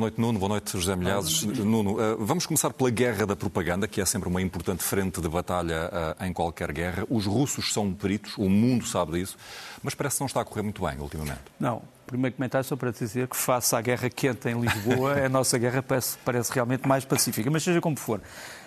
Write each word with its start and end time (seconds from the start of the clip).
Boa 0.00 0.08
noite, 0.08 0.18
Nuno. 0.18 0.38
Boa 0.38 0.48
noite, 0.48 0.72
José 0.78 0.96
Milhazes. 0.96 1.42
Nuno, 1.42 2.00
eh, 2.00 2.16
vamos 2.18 2.46
começar 2.46 2.72
pela 2.72 2.88
guerra 2.88 3.26
da 3.26 3.36
propaganda, 3.36 3.86
que 3.86 4.00
é 4.00 4.04
sempre 4.06 4.30
uma 4.30 4.40
importante 4.40 4.82
frente 4.82 5.20
de 5.20 5.28
batalha 5.28 5.90
eh, 6.18 6.26
em 6.26 6.32
qualquer 6.32 6.72
guerra. 6.72 7.04
Os 7.10 7.26
russos 7.26 7.70
são 7.70 7.92
peritos, 7.92 8.32
o 8.38 8.48
mundo 8.48 8.86
sabe 8.86 9.18
disso, 9.18 9.36
mas 9.82 9.94
parece 9.94 10.16
que 10.16 10.20
não 10.22 10.26
está 10.26 10.40
a 10.40 10.44
correr 10.46 10.62
muito 10.62 10.80
bem 10.82 10.98
ultimamente. 10.98 11.40
Não. 11.60 11.82
Primeiro 12.06 12.34
comentário 12.34 12.66
só 12.66 12.76
para 12.76 12.90
dizer 12.92 13.28
que, 13.28 13.36
face 13.36 13.76
à 13.76 13.80
guerra 13.82 14.08
quente 14.08 14.48
em 14.48 14.58
Lisboa, 14.58 15.12
a 15.22 15.28
nossa 15.28 15.58
guerra 15.58 15.82
parece, 15.82 16.16
parece 16.24 16.50
realmente 16.50 16.88
mais 16.88 17.04
pacífica. 17.04 17.50
Mas 17.50 17.62
seja 17.62 17.82
como 17.82 17.96
for, 17.98 18.22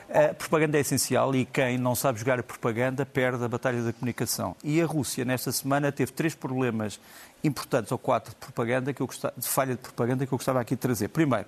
a 0.10 0.34
propaganda 0.34 0.78
é 0.78 0.82
essencial 0.82 1.34
e 1.36 1.46
quem 1.46 1.78
não 1.78 1.96
sabe 1.96 2.20
jogar 2.20 2.40
a 2.40 2.44
propaganda 2.44 3.06
perde 3.06 3.44
a 3.44 3.48
batalha 3.48 3.82
da 3.82 3.94
comunicação. 3.94 4.56
E 4.64 4.82
a 4.82 4.86
Rússia, 4.86 5.26
nesta 5.26 5.52
semana, 5.52 5.92
teve 5.92 6.12
três 6.12 6.36
problemas 6.36 7.00
importantes, 7.44 7.92
ou 7.92 7.98
quatro, 7.98 8.32
de 8.32 8.38
propaganda, 8.38 8.94
que 8.94 9.02
eu 9.02 9.08
gostava, 9.08 9.34
de 9.38 9.48
falha 9.48 9.76
de 9.76 9.82
propaganda 9.82 10.26
que 10.26 10.34
eu 10.34 10.38
gostava 10.38 10.62
aqui 10.62 10.76
de 10.76 10.82
trazer. 10.82 11.10
Primeiro, 11.10 11.46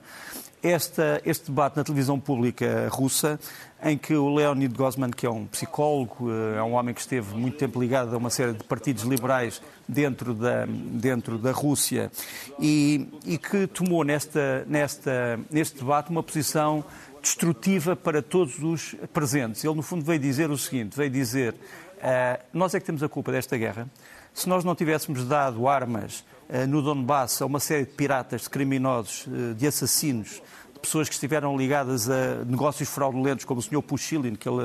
esta, 0.61 1.21
este 1.25 1.45
debate 1.45 1.77
na 1.77 1.83
televisão 1.83 2.19
pública 2.19 2.89
russa, 2.91 3.39
em 3.83 3.97
que 3.97 4.15
o 4.15 4.33
Leonid 4.33 4.75
Gozman, 4.75 5.11
que 5.11 5.25
é 5.25 5.29
um 5.29 5.45
psicólogo, 5.45 6.29
eh, 6.29 6.57
é 6.57 6.63
um 6.63 6.73
homem 6.73 6.93
que 6.93 6.99
esteve 6.99 7.35
muito 7.35 7.57
tempo 7.57 7.79
ligado 7.79 8.13
a 8.13 8.17
uma 8.17 8.29
série 8.29 8.53
de 8.53 8.63
partidos 8.63 9.03
liberais 9.03 9.61
dentro 9.87 10.33
da, 10.33 10.65
dentro 10.65 11.37
da 11.37 11.51
Rússia, 11.51 12.11
e, 12.59 13.07
e 13.25 13.37
que 13.37 13.67
tomou 13.67 14.03
nesta, 14.03 14.65
nesta, 14.67 15.39
neste 15.51 15.77
debate 15.77 16.09
uma 16.09 16.23
posição 16.23 16.83
destrutiva 17.25 17.95
para 17.95 18.21
todos 18.21 18.59
os 18.61 18.95
presentes. 19.11 19.63
Ele, 19.63 19.73
no 19.73 19.81
fundo, 19.81 20.05
veio 20.05 20.19
dizer 20.19 20.51
o 20.51 20.57
seguinte: 20.57 20.95
veio 20.95 21.09
dizer, 21.09 21.53
uh, 21.53 22.43
nós 22.53 22.75
é 22.75 22.79
que 22.79 22.85
temos 22.85 23.01
a 23.01 23.09
culpa 23.09 23.31
desta 23.31 23.57
guerra. 23.57 23.89
Se 24.33 24.47
nós 24.47 24.63
não 24.63 24.75
tivéssemos 24.75 25.25
dado 25.25 25.67
armas 25.67 26.23
uh, 26.47 26.67
no 26.67 26.83
Donbass 26.83 27.41
a 27.41 27.45
uma 27.47 27.59
série 27.59 27.85
de 27.85 27.91
piratas, 27.91 28.43
de 28.43 28.49
criminosos, 28.49 29.25
uh, 29.25 29.55
de 29.55 29.65
assassinos, 29.65 30.41
de 30.71 30.79
pessoas 30.79 31.09
que 31.09 31.15
estiveram 31.15 31.57
ligadas 31.57 32.07
a 32.07 32.45
negócios 32.45 32.87
fraudulentos, 32.89 33.43
como 33.43 33.59
o 33.59 33.63
Sr. 33.63 33.81
Pushilin, 33.81 34.35
que 34.35 34.47
ele 34.47 34.61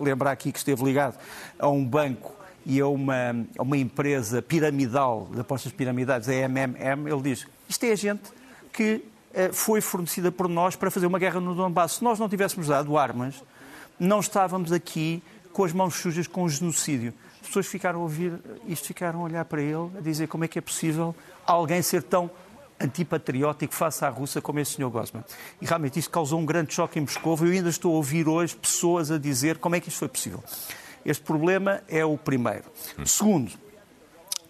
lembra 0.00 0.30
aqui 0.30 0.52
que 0.52 0.58
esteve 0.58 0.84
ligado 0.84 1.18
a 1.58 1.68
um 1.68 1.84
banco 1.84 2.36
e 2.64 2.80
a 2.80 2.86
uma, 2.86 3.34
a 3.58 3.62
uma 3.62 3.76
empresa 3.76 4.40
piramidal, 4.40 5.28
de 5.32 5.40
apostas 5.40 5.72
piramidais, 5.72 6.28
a 6.28 6.32
MMM, 6.32 7.08
ele 7.08 7.22
diz, 7.22 7.46
isto 7.68 7.84
é 7.84 7.92
a 7.92 7.96
gente 7.96 8.30
que 8.72 9.02
foi 9.52 9.80
fornecida 9.80 10.32
por 10.32 10.48
nós 10.48 10.76
para 10.76 10.90
fazer 10.90 11.06
uma 11.06 11.18
guerra 11.18 11.40
no 11.40 11.54
Donbass. 11.54 11.92
Se 11.92 12.04
nós 12.04 12.18
não 12.18 12.28
tivéssemos 12.28 12.68
dado 12.68 12.96
armas, 12.96 13.42
não 13.98 14.20
estávamos 14.20 14.72
aqui 14.72 15.22
com 15.52 15.64
as 15.64 15.72
mãos 15.72 15.94
sujas 15.94 16.26
com 16.26 16.44
o 16.44 16.48
genocídio. 16.48 17.14
As 17.40 17.48
pessoas 17.48 17.66
ficaram 17.66 18.00
a 18.00 18.02
ouvir 18.02 18.38
isto, 18.66 18.88
ficaram 18.88 19.20
a 19.20 19.22
olhar 19.24 19.44
para 19.44 19.62
ele, 19.62 19.90
a 19.96 20.00
dizer 20.00 20.26
como 20.26 20.44
é 20.44 20.48
que 20.48 20.58
é 20.58 20.62
possível 20.62 21.14
alguém 21.46 21.80
ser 21.80 22.02
tão 22.02 22.30
antipatriótico 22.78 23.74
face 23.74 24.04
à 24.04 24.08
Rússia 24.08 24.42
como 24.42 24.60
esse 24.60 24.72
Sr. 24.72 24.90
Gosman. 24.90 25.24
E 25.60 25.66
realmente 25.66 25.98
isto 25.98 26.10
causou 26.10 26.38
um 26.38 26.44
grande 26.44 26.74
choque 26.74 26.98
em 26.98 27.02
Moscou. 27.02 27.38
Eu 27.40 27.52
ainda 27.52 27.70
estou 27.70 27.92
a 27.92 27.96
ouvir 27.96 28.28
hoje 28.28 28.54
pessoas 28.56 29.10
a 29.10 29.18
dizer 29.18 29.58
como 29.58 29.76
é 29.76 29.80
que 29.80 29.88
isto 29.88 29.98
foi 29.98 30.08
possível. 30.08 30.42
Este 31.04 31.22
problema 31.22 31.82
é 31.88 32.04
o 32.04 32.18
primeiro. 32.18 32.64
Segundo, 33.04 33.52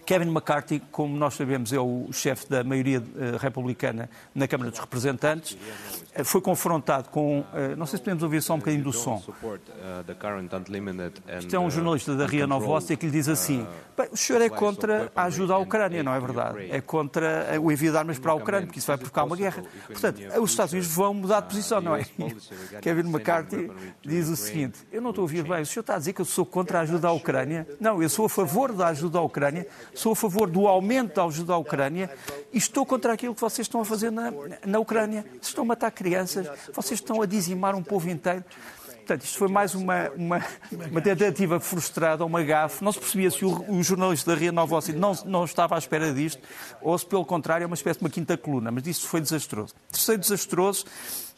Kevin 0.07 0.31
McCarthy, 0.31 0.81
como 0.93 1.17
nós 1.17 1.35
sabemos, 1.35 1.73
é 1.73 1.81
o 1.81 2.09
chefe 2.13 2.49
da 2.49 2.63
maioria 2.63 3.01
uh, 3.01 3.37
republicana 3.39 4.09
na 4.33 4.47
Câmara 4.47 4.71
dos 4.71 4.79
Representantes, 4.79 5.59
foi 6.25 6.41
confrontado 6.41 7.09
com. 7.09 7.41
Uh, 7.41 7.77
não 7.77 7.87
sei 7.87 7.99
se 7.99 8.05
podemos 8.05 8.23
ouvir 8.23 8.43
só 8.43 8.55
um 8.55 8.59
bocadinho 8.59 8.85
do 8.85 8.93
som. 8.93 9.23
Isto 11.39 11.57
é 11.57 11.59
um 11.59 11.71
jornalista 11.71 12.15
da 12.15 12.27
RIA 12.27 12.47
Novosti 12.47 12.97
que 12.97 13.07
lhe 13.07 13.13
diz 13.13 13.29
assim: 13.29 13.67
o 14.11 14.17
senhor 14.17 14.43
é 14.43 14.49
contra 14.49 15.11
a 15.15 15.25
ajuda 15.25 15.55
à 15.55 15.59
Ucrânia, 15.59 16.03
não 16.03 16.15
é 16.15 16.21
verdade? 16.21 16.71
É 16.71 16.81
contra 16.81 17.59
o 17.61 17.71
envio 17.71 17.93
de 17.93 17.99
armas 17.99 18.19
para 18.19 18.33
a 18.33 18.35
Ucrânia, 18.35 18.67
porque 18.67 18.79
isso 18.79 18.89
vai 18.89 18.97
provocar 18.97 19.25
uma 19.25 19.37
guerra. 19.37 19.63
Portanto, 19.87 20.21
os 20.41 20.51
Estados 20.51 20.73
Unidos 20.73 20.91
vão 20.91 21.15
mudar 21.15 21.41
de 21.41 21.49
posição, 21.49 21.81
não 21.81 21.95
é? 21.95 22.05
Kevin 22.81 23.09
McCarthy 23.09 23.71
diz 24.03 24.29
o 24.29 24.37
seguinte: 24.37 24.81
eu 24.93 25.01
não 25.01 25.11
estou 25.11 25.23
a 25.23 25.25
ouvir 25.25 25.43
bem, 25.43 25.63
o 25.63 25.67
senhor 25.67 25.83
está 25.83 25.95
a 25.95 25.99
dizer 25.99 26.13
que 26.13 26.21
eu 26.21 26.25
sou 26.25 26.47
contra 26.47 26.79
a 26.79 26.83
ajuda 26.83 27.09
à 27.09 27.13
Ucrânia? 27.13 27.67
Não, 27.81 28.03
eu 28.03 28.09
sou 28.09 28.27
a 28.27 28.29
favor 28.29 28.73
da 28.73 28.89
ajuda 28.89 29.19
à 29.19 29.23
Ucrânia 29.23 29.67
sou 29.95 30.13
a 30.13 30.17
favor 30.17 30.49
do 30.49 30.67
aumento 30.67 31.15
da 31.15 31.25
ajuda 31.25 31.55
à 31.55 31.59
Ucrânia 31.59 32.11
e 32.53 32.59
estou 32.59 32.85
contra 32.85 33.13
aquilo 33.13 33.35
que 33.35 33.41
vocês 33.41 33.67
estão 33.67 33.81
a 33.81 33.85
fazer 33.85 34.11
na, 34.11 34.33
na 34.65 34.79
Ucrânia. 34.79 35.23
Vocês 35.33 35.49
estão 35.49 35.65
a 35.65 35.67
matar 35.67 35.91
crianças, 35.91 36.06
vocês 36.73 37.01
estão 37.01 37.23
a 37.23 37.27
dizimar 37.27 37.75
um 37.75 37.83
povo 37.83 38.09
inteiro. 38.09 38.45
Portanto, 39.07 39.25
isto 39.25 39.39
foi 39.39 39.47
mais 39.47 39.73
uma, 39.73 40.11
uma, 40.17 40.45
uma 40.91 41.01
tentativa 41.01 41.61
frustrada, 41.61 42.25
uma 42.25 42.43
gafe. 42.43 42.83
Não 42.83 42.91
se 42.91 42.99
percebia 42.99 43.31
se 43.31 43.45
o, 43.45 43.71
o 43.71 43.81
jornalista 43.81 44.33
da 44.33 44.37
Ria 44.37 44.51
Nova 44.51 44.81
não, 44.97 45.13
não 45.25 45.45
estava 45.45 45.77
à 45.77 45.79
espera 45.79 46.13
disto, 46.13 46.43
ou 46.83 46.99
se, 46.99 47.07
pelo 47.07 47.25
contrário, 47.25 47.63
é 47.63 47.67
uma 47.69 47.77
espécie 47.77 48.01
de 48.01 48.05
uma 48.05 48.11
quinta 48.11 48.37
coluna. 48.37 48.73
Mas 48.73 48.85
isso 48.89 49.07
foi 49.07 49.21
desastroso. 49.21 49.75
Terceiro 49.93 50.21
desastroso, 50.21 50.87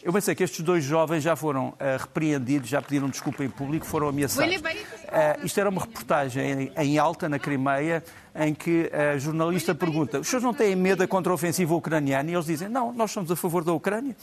eu 0.03 0.13
pensei 0.13 0.35
que 0.35 0.45
estes 0.45 0.61
dois 0.61 0.85
jovens 0.85 1.23
já 1.23 1.35
foram 1.35 1.69
uh, 1.69 1.75
repreendidos, 1.99 2.69
já 2.69 2.81
pediram 2.81 3.09
desculpa 3.09 3.45
em 3.45 3.51
público, 3.51 3.85
foram 3.85 4.09
ameaçados. 4.09 4.57
Uh, 4.57 5.45
isto 5.45 5.59
era 5.59 5.69
uma 5.69 5.81
reportagem 5.81 6.53
em, 6.53 6.73
em 6.77 6.99
alta, 6.99 7.29
na 7.29 7.39
Crimeia, 7.39 8.05
em 8.39 8.55
que 8.55 8.91
a 8.93 9.19
jornalista 9.19 9.75
pergunta: 9.75 10.21
os 10.21 10.29
senhores 10.29 10.45
não 10.45 10.55
têm 10.55 10.77
medo 10.77 10.99
da 10.99 11.09
contraofensiva 11.09 11.75
ucraniana? 11.75 12.31
E 12.31 12.35
eles 12.35 12.47
dizem: 12.47 12.69
não, 12.69 12.93
nós 12.93 13.11
somos 13.11 13.31
a 13.31 13.37
favor 13.37 13.65
da 13.65 13.73
Ucrânia. 13.73 14.17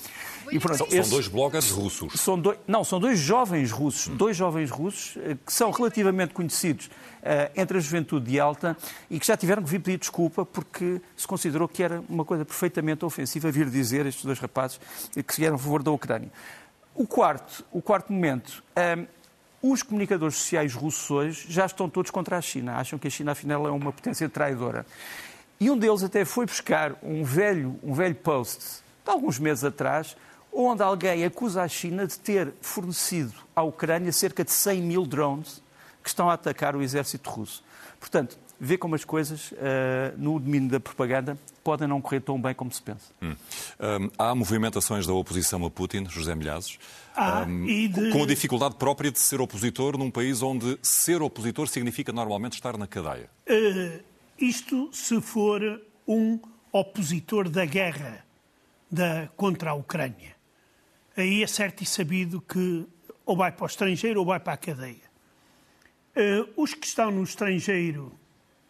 E, 0.51 0.59
pronto, 0.59 0.77
são, 0.77 0.87
esses, 0.87 1.09
dois 1.09 1.27
bloggers 1.27 1.69
russos. 1.71 2.19
São 2.19 2.39
dois, 2.39 2.57
não, 2.67 2.83
são 2.83 2.99
dois 2.99 3.19
jovens 3.19 3.71
russos, 3.71 4.07
hum. 4.07 4.15
dois 4.15 4.37
jovens 4.37 4.71
russos 4.71 5.17
eh, 5.17 5.35
que 5.45 5.51
são 5.51 5.71
relativamente 5.71 6.33
conhecidos 6.33 6.85
uh, 7.25 7.51
entre 7.55 7.77
a 7.77 7.81
juventude 7.81 8.31
de 8.31 8.39
alta 8.39 8.77
e 9.09 9.19
que 9.19 9.25
já 9.25 9.35
tiveram 9.35 9.63
que 9.63 9.69
vir 9.69 9.79
pedir 9.79 9.97
desculpa 9.97 10.45
porque 10.45 11.01
se 11.17 11.27
considerou 11.27 11.67
que 11.67 11.81
era 11.81 12.03
uma 12.07 12.23
coisa 12.23 12.45
perfeitamente 12.45 13.03
ofensiva 13.03 13.51
vir 13.51 13.69
dizer 13.69 14.05
estes 14.05 14.23
dois 14.23 14.39
rapazes 14.39 14.79
que 15.27 15.43
eram 15.43 15.55
a 15.55 15.57
favor 15.65 15.83
da 15.83 15.91
Ucrânia. 15.91 16.31
O 16.93 17.05
quarto, 17.05 17.65
o 17.71 17.81
quarto 17.81 18.13
momento. 18.13 18.63
Um, 18.97 19.05
os 19.61 19.81
comunicadores 19.81 20.35
sociais 20.35 20.73
russos 20.73 21.09
hoje 21.09 21.45
já 21.49 21.65
estão 21.65 21.89
todos 21.89 22.11
contra 22.11 22.37
a 22.37 22.41
China. 22.41 22.75
Acham 22.75 22.99
que 22.99 23.07
a 23.07 23.09
China, 23.09 23.31
afinal, 23.31 23.67
é 23.67 23.71
uma 23.71 23.91
potência 23.91 24.29
traidora. 24.29 24.85
E 25.59 25.71
um 25.71 25.77
deles 25.77 26.03
até 26.03 26.23
foi 26.23 26.45
buscar 26.45 26.95
um 27.01 27.23
velho, 27.23 27.79
um 27.81 27.93
velho 27.93 28.15
post 28.15 28.83
de 29.03 29.09
alguns 29.09 29.39
meses 29.39 29.63
atrás, 29.63 30.15
onde 30.53 30.83
alguém 30.83 31.25
acusa 31.25 31.63
a 31.63 31.67
China 31.67 32.05
de 32.05 32.17
ter 32.19 32.53
fornecido 32.61 33.33
à 33.55 33.63
Ucrânia 33.63 34.11
cerca 34.11 34.43
de 34.43 34.51
100 34.51 34.81
mil 34.81 35.05
drones 35.05 35.63
que 36.03 36.09
estão 36.09 36.29
a 36.29 36.33
atacar 36.33 36.75
o 36.75 36.81
exército 36.81 37.29
russo. 37.29 37.63
Portanto, 37.99 38.37
vê 38.59 38.77
como 38.77 38.95
as 38.95 39.03
coisas 39.03 39.51
uh, 39.51 39.55
no 40.17 40.39
domínio 40.39 40.69
da 40.69 40.79
propaganda 40.79 41.37
podem 41.63 41.87
não 41.87 41.99
correr 41.99 42.19
tão 42.19 42.39
bem 42.39 42.53
como 42.53 42.71
se 42.71 42.81
pensa. 42.81 43.11
Hum. 43.21 43.35
Um, 43.77 44.09
há 44.17 44.33
movimentações 44.33 45.05
da 45.05 45.13
oposição 45.13 45.65
a 45.65 45.69
Putin, 45.69 46.05
José 46.09 46.33
Milhazes, 46.33 46.79
ah, 47.13 47.45
um, 47.47 47.65
de... 47.65 48.09
com 48.11 48.23
a 48.23 48.25
dificuldade 48.25 48.75
própria 48.75 49.11
de 49.11 49.19
ser 49.19 49.41
opositor 49.41 49.97
num 49.97 50.09
país 50.09 50.41
onde 50.41 50.79
ser 50.81 51.21
opositor 51.21 51.67
significa 51.67 52.13
normalmente 52.13 52.53
estar 52.53 52.77
na 52.77 52.87
cadeia. 52.87 53.29
Uh, 53.49 54.01
isto 54.39 54.89
se 54.93 55.19
for 55.19 55.81
um 56.07 56.39
opositor 56.71 57.49
da 57.49 57.65
guerra 57.65 58.25
da, 58.89 59.27
contra 59.35 59.71
a 59.71 59.73
Ucrânia. 59.73 60.35
Aí 61.17 61.43
é 61.43 61.47
certo 61.47 61.83
e 61.83 61.85
sabido 61.85 62.41
que 62.41 62.85
ou 63.25 63.35
vai 63.35 63.51
para 63.51 63.63
o 63.63 63.67
estrangeiro 63.67 64.19
ou 64.19 64.25
vai 64.25 64.39
para 64.39 64.53
a 64.53 64.57
cadeia. 64.57 65.03
Uh, 66.15 66.47
os 66.55 66.73
que 66.73 66.85
estão 66.85 67.11
no 67.11 67.23
estrangeiro, 67.23 68.11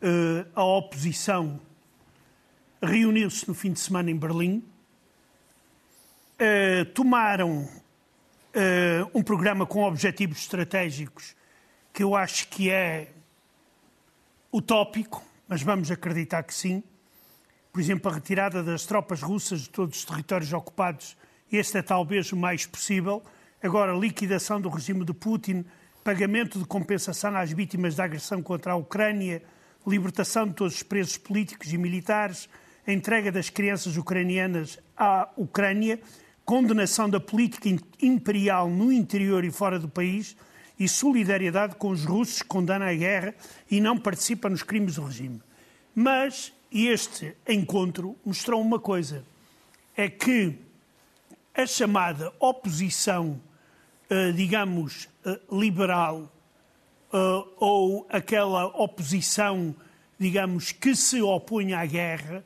uh, 0.01 0.47
a 0.55 0.63
oposição 0.63 1.59
reuniu-se 2.81 3.47
no 3.47 3.53
fim 3.53 3.71
de 3.71 3.79
semana 3.79 4.09
em 4.09 4.15
Berlim, 4.15 4.63
uh, 6.39 6.85
tomaram 6.93 7.59
uh, 7.59 9.11
um 9.13 9.23
programa 9.23 9.65
com 9.65 9.83
objetivos 9.83 10.39
estratégicos 10.39 11.35
que 11.93 12.03
eu 12.03 12.15
acho 12.15 12.47
que 12.49 12.69
é 12.69 13.09
utópico, 14.51 15.23
mas 15.47 15.61
vamos 15.61 15.89
acreditar 15.91 16.43
que 16.43 16.53
sim. 16.53 16.83
Por 17.71 17.81
exemplo, 17.81 18.09
a 18.11 18.15
retirada 18.15 18.63
das 18.63 18.85
tropas 18.85 19.21
russas 19.21 19.61
de 19.61 19.69
todos 19.69 19.99
os 19.99 20.05
territórios 20.05 20.51
ocupados, 20.53 21.17
este 21.51 21.77
é 21.77 21.81
talvez 21.81 22.31
o 22.31 22.37
mais 22.37 22.65
possível. 22.65 23.23
Agora, 23.61 23.93
liquidação 23.93 24.59
do 24.59 24.69
regime 24.69 25.03
de 25.05 25.13
Putin, 25.13 25.65
pagamento 26.03 26.59
de 26.59 26.65
compensação 26.65 27.35
às 27.35 27.51
vítimas 27.51 27.95
da 27.95 28.03
agressão 28.03 28.41
contra 28.41 28.73
a 28.73 28.75
Ucrânia, 28.75 29.41
libertação 29.87 30.47
de 30.47 30.53
todos 30.53 30.75
os 30.75 30.83
presos 30.83 31.17
políticos 31.17 31.71
e 31.71 31.77
militares, 31.77 32.49
a 32.87 32.91
entrega 32.91 33.31
das 33.31 33.49
crianças 33.49 33.97
ucranianas 33.97 34.79
à 34.95 35.29
Ucrânia, 35.35 35.99
condenação 36.45 37.09
da 37.09 37.19
política 37.19 37.67
imperial 37.99 38.69
no 38.69 38.91
interior 38.91 39.43
e 39.43 39.51
fora 39.51 39.79
do 39.79 39.89
país 39.89 40.37
e 40.79 40.87
solidariedade 40.87 41.75
com 41.75 41.89
os 41.89 42.05
russos 42.05 42.41
que 42.41 42.47
condenam 42.47 42.87
a 42.87 42.93
guerra 42.93 43.33
e 43.69 43.81
não 43.81 43.97
participam 43.97 44.49
nos 44.49 44.61
crimes 44.61 44.95
do 44.95 45.05
regime. 45.05 45.41
Mas 45.95 46.53
este 46.71 47.35
encontro 47.47 48.15
mostrou 48.23 48.61
uma 48.61 48.79
coisa: 48.79 49.25
é 49.97 50.07
que 50.07 50.55
a 51.53 51.65
chamada 51.65 52.31
oposição, 52.39 53.41
eh, 54.09 54.31
digamos, 54.33 55.07
eh, 55.25 55.39
liberal, 55.51 56.29
eh, 57.13 57.17
ou 57.57 58.05
aquela 58.09 58.65
oposição, 58.65 59.73
digamos, 60.19 60.73
que 60.73 60.95
se 60.95 61.21
opõe 61.21 61.73
à 61.73 61.85
guerra, 61.85 62.45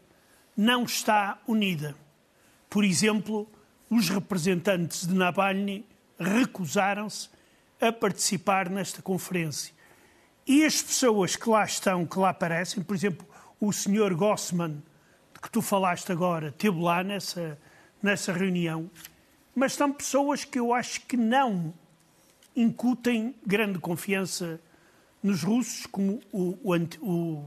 não 0.56 0.84
está 0.84 1.42
unida. 1.48 1.96
Por 2.70 2.84
exemplo, 2.84 3.50
os 3.90 4.10
representantes 4.10 5.08
de 5.08 5.14
Navalny 5.14 5.86
recusaram-se 6.20 7.30
a 7.82 7.92
participar 7.92 8.70
nesta 8.70 9.02
conferência. 9.02 9.74
E 10.46 10.66
as 10.66 10.82
pessoas 10.82 11.36
que 11.36 11.50
lá 11.50 11.64
estão, 11.64 12.06
que 12.06 12.20
lá 12.20 12.30
aparecem, 12.30 12.84
por 12.84 12.96
exemplo, 12.96 13.26
o 13.60 13.72
senhor 13.72 14.14
Gossman, 14.14 14.82
de 15.34 15.40
que 15.42 15.50
tu 15.50 15.62
falaste 15.62 16.12
agora, 16.12 16.50
esteve 16.50 16.80
lá 16.80 17.04
nessa, 17.04 17.58
nessa 18.02 18.34
reunião, 18.34 18.90
mas 19.56 19.74
são 19.74 19.92
pessoas 19.92 20.44
que 20.44 20.60
eu 20.60 20.74
acho 20.74 21.02
que 21.02 21.18
não 21.18 21.74
incutem 22.56 23.36
grande 23.46 23.80
confiança 23.80 24.60
nos 25.22 25.44
russos, 25.44 25.86
como 25.86 26.20
o, 26.32 26.58
o, 27.02 27.46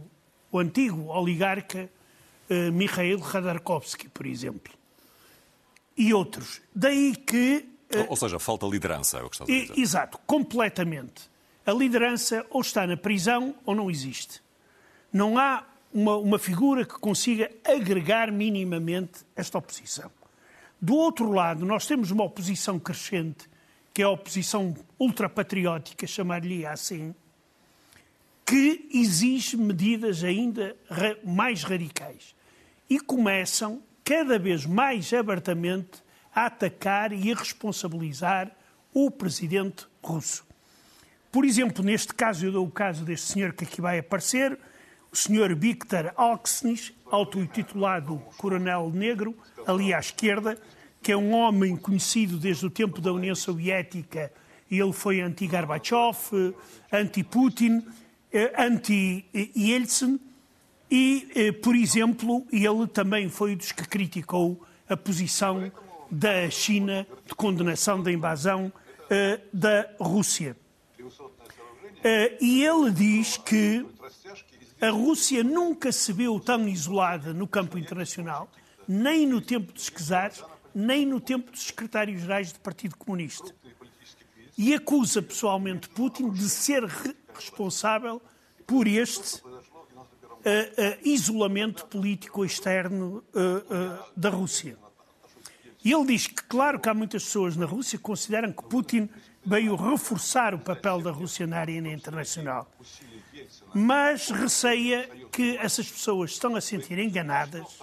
o 0.51 0.59
antigo 0.59 1.09
oligarca 1.09 1.89
uh, 2.51 2.73
Mikhail 2.73 3.19
Khodorkovsky, 3.19 4.09
por 4.09 4.27
exemplo. 4.27 4.73
E 5.97 6.13
outros. 6.15 6.61
Daí 6.75 7.15
que. 7.15 7.69
Uh, 7.95 8.07
ou 8.09 8.17
seja, 8.17 8.39
falta 8.39 8.67
liderança, 8.67 9.19
é 9.19 9.23
o 9.23 9.29
que 9.29 9.37
estás 9.37 9.51
a 9.51 9.53
dizer. 9.53 9.79
Exato, 9.79 10.19
completamente. 10.27 11.31
A 11.65 11.73
liderança 11.73 12.45
ou 12.51 12.61
está 12.61 12.87
na 12.87 12.97
prisão 12.97 13.55
ou 13.65 13.75
não 13.75 13.91
existe. 13.91 14.43
Não 15.13 15.39
há 15.39 15.65
uma, 15.93 16.17
uma 16.17 16.39
figura 16.39 16.85
que 16.85 16.95
consiga 16.95 17.51
agregar 17.65 18.33
minimamente 18.33 19.21
esta 19.37 19.59
oposição. 19.59 20.11
Do 20.81 20.97
outro 20.97 21.31
lado, 21.31 21.65
nós 21.65 21.87
temos 21.87 22.11
uma 22.11 22.25
oposição 22.25 22.79
crescente, 22.79 23.49
que 23.95 24.03
é 24.03 24.05
a 24.05 24.11
oposição 24.11 24.75
ultrapatriótica, 24.99 26.07
chamar-lhe 26.07 26.67
assim, 26.67 27.15
que 28.45 28.89
exige 28.93 29.57
medidas 29.57 30.25
ainda 30.25 30.75
mais 31.25 31.63
radicais. 31.63 32.35
E 32.91 32.99
começam 32.99 33.83
cada 34.05 34.39
vez 34.39 34.67
mais 34.67 35.13
abertamente 35.13 36.03
a 36.35 36.47
atacar 36.47 37.13
e 37.13 37.33
a 37.33 37.37
responsabilizar 37.37 38.51
o 38.93 39.11
presidente 39.11 39.87
russo. 40.03 40.45
Por 41.31 41.45
exemplo, 41.45 41.85
neste 41.85 42.13
caso, 42.13 42.45
eu 42.45 42.53
dou 42.53 42.67
o 42.67 42.71
caso 42.71 43.05
deste 43.05 43.33
senhor 43.33 43.53
que 43.53 43.65
aqui 43.65 43.81
vai 43.81 43.99
aparecer, 43.99 44.59
o 45.11 45.17
senhor 45.17 45.55
Viktor 45.55 46.13
Alksnis, 46.17 46.93
auto-intitulado 47.11 48.19
Coronel 48.37 48.91
Negro, 48.91 49.37
ali 49.67 49.93
à 49.93 49.99
esquerda, 49.99 50.59
que 51.03 51.13
é 51.13 51.17
um 51.17 51.33
homem 51.33 51.77
conhecido 51.77 52.39
desde 52.39 52.67
o 52.67 52.71
tempo 52.71 53.01
da 53.01 53.13
União 53.13 53.35
Soviética. 53.35 54.33
Ele 54.71 54.93
foi 54.93 55.21
anti-Gorbachev, 55.21 56.55
anti-Putin, 56.91 57.85
eh, 58.33 58.53
anti-Yeltsin 58.57 60.19
e, 60.95 61.27
eh, 61.35 61.53
por 61.53 61.75
exemplo, 61.75 62.47
ele 62.53 62.87
também 62.87 63.27
foi 63.31 63.57
dos 63.57 63.73
que 63.73 63.89
criticou 63.89 64.63
a 64.87 64.95
posição 64.95 65.73
da 66.11 66.51
China 66.51 67.07
de 67.25 67.35
condenação 67.35 68.03
da 68.03 68.13
invasão 68.13 68.71
eh, 69.09 69.41
da 69.51 69.89
Rússia. 69.99 70.55
E 72.41 72.63
ele 72.63 72.91
diz 72.91 73.39
que 73.39 73.87
a 74.83 74.91
Rússia 74.91 75.43
nunca 75.43 75.91
se 75.93 76.13
viu 76.13 76.39
tão 76.39 76.69
isolada 76.69 77.33
no 77.33 77.47
campo 77.47 77.79
internacional, 77.79 78.51
nem 78.87 79.27
no 79.27 79.41
tempo 79.41 79.73
dos 79.73 79.89
czares, 79.89 80.45
nem 80.75 81.07
no 81.07 81.21
tempo 81.21 81.53
dos 81.53 81.63
secretários-gerais 81.63 82.53
do 82.53 82.61
Partido 82.61 82.99
Comunista. 82.99 83.55
E 84.59 84.75
acusa 84.75 85.23
pessoalmente 85.23 85.89
Putin 85.89 86.29
de 86.31 86.51
ser 86.51 86.85
responsável 87.33 88.21
por 88.67 88.87
este 88.87 89.41
isolamento 91.05 91.87
político 91.87 92.45
externo 92.45 93.23
uh, 93.35 94.05
da 94.17 94.31
Rússia. 94.31 94.77
E 95.85 95.93
ele 95.93 96.07
diz 96.07 96.27
que, 96.27 96.43
claro, 96.45 96.79
que 96.79 96.89
há 96.89 96.95
muitas 96.95 97.25
pessoas 97.25 97.57
na 97.57 97.67
Rússia 97.67 97.99
que 97.99 98.05
consideram 98.05 98.53
que 98.53 98.63
Putin 98.65 99.09
veio 99.45 99.75
reforçar 99.75 100.55
o 100.55 100.59
papel 100.59 101.01
da 101.01 101.11
Rússia 101.11 101.47
na 101.47 101.59
arena 101.59 101.93
internacional. 101.93 102.71
Mas 103.75 104.31
receia 104.31 105.09
que 105.33 105.57
essas 105.57 105.91
pessoas 105.91 106.31
estão 106.33 106.55
a 106.55 106.61
sentir 106.61 106.99
enganadas 106.99 107.83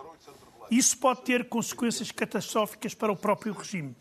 isso 0.70 0.98
pode 0.98 1.22
ter 1.24 1.50
consequências 1.50 2.12
catastróficas 2.12 2.94
para 2.94 3.12
o 3.12 3.16
próprio 3.16 3.54
regime. 3.54 3.96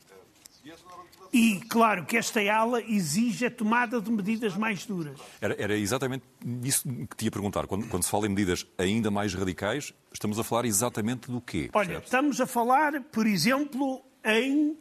E, 1.33 1.61
claro, 1.69 2.07
que 2.07 2.17
esta 2.17 2.41
ala 2.53 2.81
exige 2.81 3.47
a 3.47 3.51
tomada 3.51 4.01
de 4.01 4.11
medidas 4.11 4.57
mais 4.57 4.87
duras. 4.87 5.19
Era, 5.41 5.55
era 5.63 5.77
exatamente 5.77 6.25
isso 6.63 6.89
que 6.89 7.17
te 7.17 7.25
ia 7.27 7.31
perguntar. 7.31 7.67
Quando, 7.67 7.87
quando, 7.87 8.03
se 8.03 8.11
fala 8.11 8.27
em 8.27 8.31
medidas 8.31 8.67
ainda 8.79 9.11
mais 9.11 9.35
radicais, 9.35 9.93
estamos 10.13 10.39
a 10.39 10.45
falar 10.45 10.65
exatamente 10.65 11.31
do 11.31 11.41
quê? 11.41 11.69
Olha, 11.75 11.95
certo? 11.95 12.05
estamos 12.05 12.41
a 12.41 12.47
falar, 12.47 13.01
por 13.13 13.27
exemplo, 13.27 14.03
em 14.25 14.71
uh, 14.71 14.77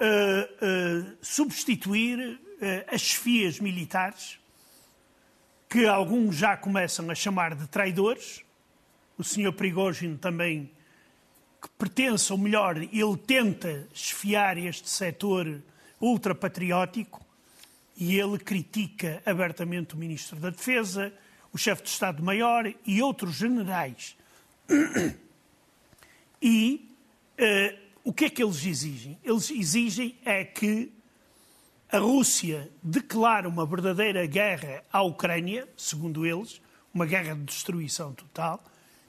uh, 0.00 1.16
substituir 1.20 2.18
uh, 2.18 2.94
as 2.94 3.02
chefias 3.02 3.60
militares, 3.60 4.38
que 5.68 5.86
alguns 5.86 6.36
já 6.36 6.56
começam 6.56 7.10
a 7.10 7.14
chamar 7.14 7.54
de 7.54 7.66
traidores. 7.68 8.42
O 9.18 9.24
senhor 9.24 9.52
Prigogine 9.52 10.16
também 10.16 10.70
pertence, 11.78 12.32
ou 12.32 12.38
melhor, 12.38 12.76
ele 12.76 13.16
tenta 13.26 13.86
esfiar 13.92 14.56
este 14.58 14.88
setor 14.88 15.62
ultrapatriótico 16.00 17.24
e 17.96 18.18
ele 18.18 18.38
critica 18.38 19.22
abertamente 19.24 19.94
o 19.94 19.96
Ministro 19.96 20.38
da 20.38 20.50
Defesa, 20.50 21.12
o 21.52 21.58
chefe 21.58 21.82
de 21.82 21.88
Estado-Maior 21.88 22.72
e 22.86 23.02
outros 23.02 23.34
generais. 23.34 24.16
E 26.40 26.90
uh, 27.38 27.78
o 28.04 28.12
que 28.12 28.26
é 28.26 28.30
que 28.30 28.42
eles 28.42 28.64
exigem? 28.64 29.18
Eles 29.24 29.50
exigem 29.50 30.16
é 30.24 30.44
que 30.44 30.92
a 31.90 31.98
Rússia 31.98 32.70
declare 32.82 33.46
uma 33.46 33.64
verdadeira 33.64 34.26
guerra 34.26 34.84
à 34.92 35.02
Ucrânia, 35.02 35.68
segundo 35.76 36.26
eles, 36.26 36.60
uma 36.92 37.06
guerra 37.06 37.34
de 37.34 37.44
destruição 37.44 38.12
total, 38.12 38.62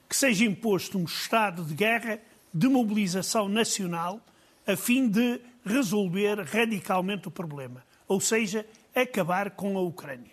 que 0.08 0.16
seja 0.16 0.44
imposto 0.44 0.98
um 0.98 1.04
estado 1.04 1.64
de 1.64 1.74
guerra 1.74 2.18
de 2.58 2.68
mobilização 2.68 3.48
nacional 3.48 4.20
a 4.66 4.76
fim 4.76 5.08
de 5.08 5.40
resolver 5.64 6.40
radicalmente 6.40 7.28
o 7.28 7.30
problema, 7.30 7.84
ou 8.08 8.20
seja, 8.20 8.66
acabar 8.94 9.52
com 9.52 9.78
a 9.78 9.80
Ucrânia. 9.80 10.32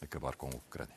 Acabar 0.00 0.36
com 0.36 0.46
a 0.46 0.50
Ucrânia. 0.50 0.94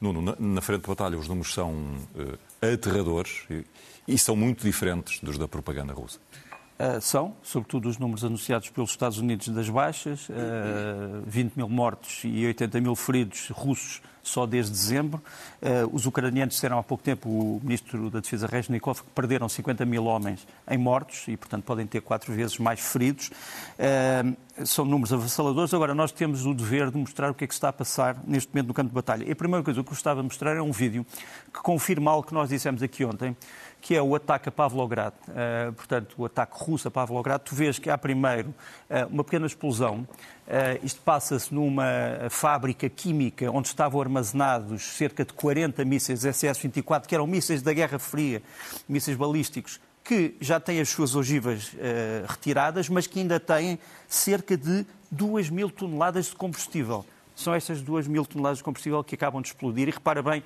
Nuno, 0.00 0.22
na, 0.22 0.36
na 0.38 0.60
frente 0.60 0.82
de 0.82 0.86
batalha 0.86 1.18
os 1.18 1.26
números 1.26 1.52
são 1.52 1.72
uh, 1.72 2.38
aterradores 2.74 3.44
e, 3.50 3.64
e 4.06 4.18
são 4.18 4.36
muito 4.36 4.62
diferentes 4.62 5.20
dos 5.20 5.36
da 5.36 5.48
propaganda 5.48 5.92
russa. 5.92 6.20
Uh, 6.80 6.98
são, 6.98 7.34
sobretudo 7.42 7.90
os 7.90 7.98
números 7.98 8.24
anunciados 8.24 8.70
pelos 8.70 8.88
Estados 8.88 9.18
Unidos 9.18 9.48
das 9.48 9.68
baixas, 9.68 10.30
uh, 10.30 10.32
eh, 10.32 11.22
20 11.26 11.54
mil 11.54 11.68
mortos 11.68 12.22
e 12.24 12.46
80 12.46 12.80
mil 12.80 12.96
feridos 12.96 13.50
russos 13.50 14.00
só 14.22 14.46
desde 14.46 14.72
dezembro. 14.72 15.22
Uh, 15.60 15.94
os 15.94 16.06
ucranianos 16.06 16.54
disseram 16.54 16.78
há 16.78 16.82
pouco 16.82 17.04
tempo, 17.04 17.28
o 17.28 17.60
ministro 17.62 18.08
da 18.08 18.20
Defesa 18.20 18.46
Reznikov, 18.46 19.02
que 19.02 19.10
perderam 19.14 19.46
50 19.46 19.84
mil 19.84 20.06
homens 20.06 20.46
em 20.70 20.78
mortos 20.78 21.28
e, 21.28 21.36
portanto, 21.36 21.64
podem 21.64 21.86
ter 21.86 22.00
quatro 22.00 22.32
vezes 22.32 22.56
mais 22.56 22.80
feridos. 22.80 23.30
são 24.64 24.86
números 24.86 25.12
avassaladores. 25.12 25.74
Agora, 25.74 25.94
nós 25.94 26.12
temos 26.12 26.46
o 26.46 26.54
dever 26.54 26.90
de 26.90 26.96
mostrar 26.96 27.30
o 27.30 27.34
que 27.34 27.44
é 27.44 27.46
que 27.46 27.54
está 27.54 27.68
a 27.68 27.72
passar 27.72 28.16
neste 28.26 28.54
momento 28.54 28.68
no 28.68 28.74
campo 28.74 28.88
de 28.88 28.94
batalha. 28.94 29.24
E 29.26 29.32
a 29.32 29.36
primeira 29.36 29.62
coisa 29.62 29.82
que 29.82 29.86
eu 29.86 29.90
gostava 29.90 30.20
de 30.20 30.24
mostrar 30.24 30.56
é 30.56 30.62
um 30.62 30.72
vídeo 30.72 31.04
que 31.52 31.60
confirma 31.60 32.10
algo 32.10 32.26
que 32.26 32.34
nós 32.34 32.48
dissemos 32.48 32.82
aqui 32.82 33.04
ontem, 33.04 33.36
que 33.80 33.94
é 33.94 34.02
o 34.02 34.14
ataque 34.14 34.48
a 34.48 34.52
Pavlograd. 34.52 35.14
Uh, 35.28 35.72
portanto, 35.72 36.14
o 36.18 36.24
ataque 36.24 36.52
russo 36.56 36.88
a 36.88 36.90
Pavlograd. 36.90 37.40
Tu 37.40 37.54
vês 37.54 37.78
que 37.78 37.88
há 37.88 37.96
primeiro 37.96 38.50
uh, 38.50 39.06
uma 39.10 39.24
pequena 39.24 39.46
explosão. 39.46 40.06
Uh, 40.46 40.84
isto 40.84 41.00
passa-se 41.00 41.52
numa 41.54 41.84
fábrica 42.28 42.88
química 42.88 43.50
onde 43.50 43.68
estavam 43.68 44.00
armazenados 44.00 44.82
cerca 44.82 45.24
de 45.24 45.32
40 45.32 45.84
mísseis 45.84 46.24
SS-24, 46.24 47.06
que 47.06 47.14
eram 47.14 47.26
mísseis 47.26 47.62
da 47.62 47.72
Guerra 47.72 47.98
Fria, 47.98 48.42
mísseis 48.88 49.16
balísticos, 49.16 49.80
que 50.02 50.36
já 50.40 50.58
têm 50.58 50.80
as 50.80 50.88
suas 50.88 51.14
ogivas 51.14 51.72
retiradas, 52.26 52.88
mas 52.88 53.06
que 53.06 53.20
ainda 53.20 53.38
têm 53.38 53.78
cerca 54.08 54.56
de 54.56 54.84
2 55.10 55.50
mil 55.50 55.70
toneladas 55.70 56.26
de 56.26 56.34
combustível 56.34 57.04
são 57.40 57.54
estas 57.54 57.82
2 57.82 58.06
mil 58.06 58.24
toneladas 58.24 58.58
de 58.58 58.64
combustível 58.64 59.02
que 59.02 59.14
acabam 59.14 59.40
de 59.42 59.48
explodir. 59.48 59.88
E 59.88 59.90
repara 59.90 60.22
bem, 60.22 60.42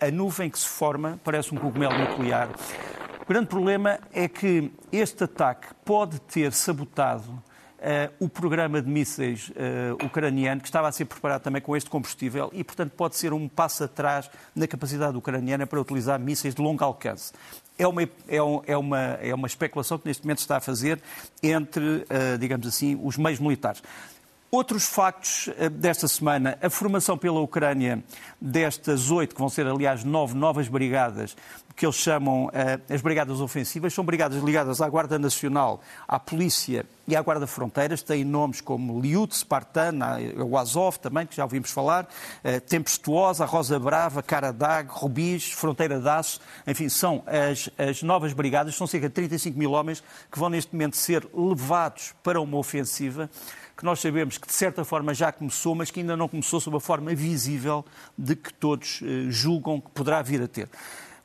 a 0.00 0.10
nuvem 0.10 0.50
que 0.50 0.58
se 0.58 0.68
forma 0.68 1.18
parece 1.24 1.54
um 1.54 1.58
cogumelo 1.58 1.96
nuclear. 1.98 2.48
O 3.22 3.26
grande 3.26 3.46
problema 3.46 4.00
é 4.12 4.26
que 4.28 4.72
este 4.90 5.24
ataque 5.24 5.68
pode 5.84 6.20
ter 6.20 6.52
sabotado 6.52 7.42
Uh, 7.80 8.12
o 8.26 8.28
programa 8.28 8.82
de 8.82 8.90
mísseis 8.90 9.48
uh, 9.48 10.04
ucraniano, 10.04 10.60
que 10.60 10.68
estava 10.68 10.86
a 10.86 10.92
ser 10.92 11.06
preparado 11.06 11.40
também 11.40 11.62
com 11.62 11.74
este 11.74 11.88
combustível, 11.88 12.50
e, 12.52 12.62
portanto, 12.62 12.90
pode 12.90 13.16
ser 13.16 13.32
um 13.32 13.48
passo 13.48 13.84
atrás 13.84 14.30
na 14.54 14.66
capacidade 14.66 15.16
ucraniana 15.16 15.66
para 15.66 15.80
utilizar 15.80 16.20
mísseis 16.20 16.54
de 16.54 16.60
longo 16.60 16.84
alcance. 16.84 17.32
É 17.78 17.86
uma, 17.86 18.02
é, 18.28 18.42
um, 18.42 18.60
é 18.66 18.76
uma, 18.76 18.98
é 18.98 19.34
uma 19.34 19.46
especulação 19.46 19.98
que 19.98 20.06
neste 20.06 20.22
momento 20.24 20.40
está 20.40 20.58
a 20.58 20.60
fazer 20.60 21.00
entre, 21.42 21.82
uh, 21.82 22.36
digamos 22.38 22.66
assim, 22.66 23.00
os 23.02 23.16
meios 23.16 23.40
militares. 23.40 23.82
Outros 24.50 24.84
factos 24.84 25.48
eh, 25.58 25.68
desta 25.68 26.08
semana, 26.08 26.58
a 26.60 26.68
formação 26.68 27.16
pela 27.16 27.38
Ucrânia 27.40 28.02
destas 28.40 29.08
oito, 29.10 29.32
que 29.34 29.40
vão 29.40 29.48
ser, 29.48 29.64
aliás, 29.66 30.02
nove 30.02 30.34
novas 30.34 30.66
brigadas, 30.66 31.36
que 31.80 31.86
eles 31.86 31.96
chamam 31.96 32.48
uh, 32.48 32.92
as 32.92 33.00
Brigadas 33.00 33.40
Ofensivas, 33.40 33.94
são 33.94 34.04
brigadas 34.04 34.42
ligadas 34.42 34.82
à 34.82 34.88
Guarda 34.90 35.18
Nacional, 35.18 35.80
à 36.06 36.20
Polícia 36.20 36.84
e 37.08 37.16
à 37.16 37.22
Guarda 37.22 37.46
Fronteiras, 37.46 38.02
têm 38.02 38.22
nomes 38.22 38.60
como 38.60 39.00
Liut, 39.00 39.34
Spartan, 39.34 39.94
o 40.46 40.58
Azov 40.58 40.98
também, 40.98 41.26
que 41.26 41.34
já 41.34 41.42
ouvimos 41.42 41.70
falar, 41.70 42.04
uh, 42.04 42.60
Tempestuosa, 42.68 43.46
Rosa 43.46 43.78
Brava, 43.78 44.22
Karadag, 44.22 44.90
Rubis, 44.90 45.52
Fronteira 45.52 45.98
de 45.98 46.06
Aço, 46.06 46.38
enfim, 46.66 46.90
são 46.90 47.24
as, 47.26 47.70
as 47.78 48.02
novas 48.02 48.34
brigadas, 48.34 48.74
são 48.74 48.86
cerca 48.86 49.08
de 49.08 49.14
35 49.14 49.58
mil 49.58 49.72
homens 49.72 50.02
que 50.30 50.38
vão 50.38 50.50
neste 50.50 50.74
momento 50.74 50.98
ser 50.98 51.26
levados 51.32 52.12
para 52.22 52.38
uma 52.42 52.58
ofensiva 52.58 53.30
que 53.74 53.86
nós 53.86 54.00
sabemos 54.00 54.36
que 54.36 54.46
de 54.46 54.52
certa 54.52 54.84
forma 54.84 55.14
já 55.14 55.32
começou, 55.32 55.74
mas 55.74 55.90
que 55.90 56.00
ainda 56.00 56.14
não 56.14 56.28
começou 56.28 56.60
sob 56.60 56.76
a 56.76 56.80
forma 56.80 57.14
visível 57.14 57.82
de 58.18 58.36
que 58.36 58.52
todos 58.52 59.00
julgam 59.30 59.80
que 59.80 59.88
poderá 59.92 60.20
vir 60.20 60.42
a 60.42 60.46
ter. 60.46 60.68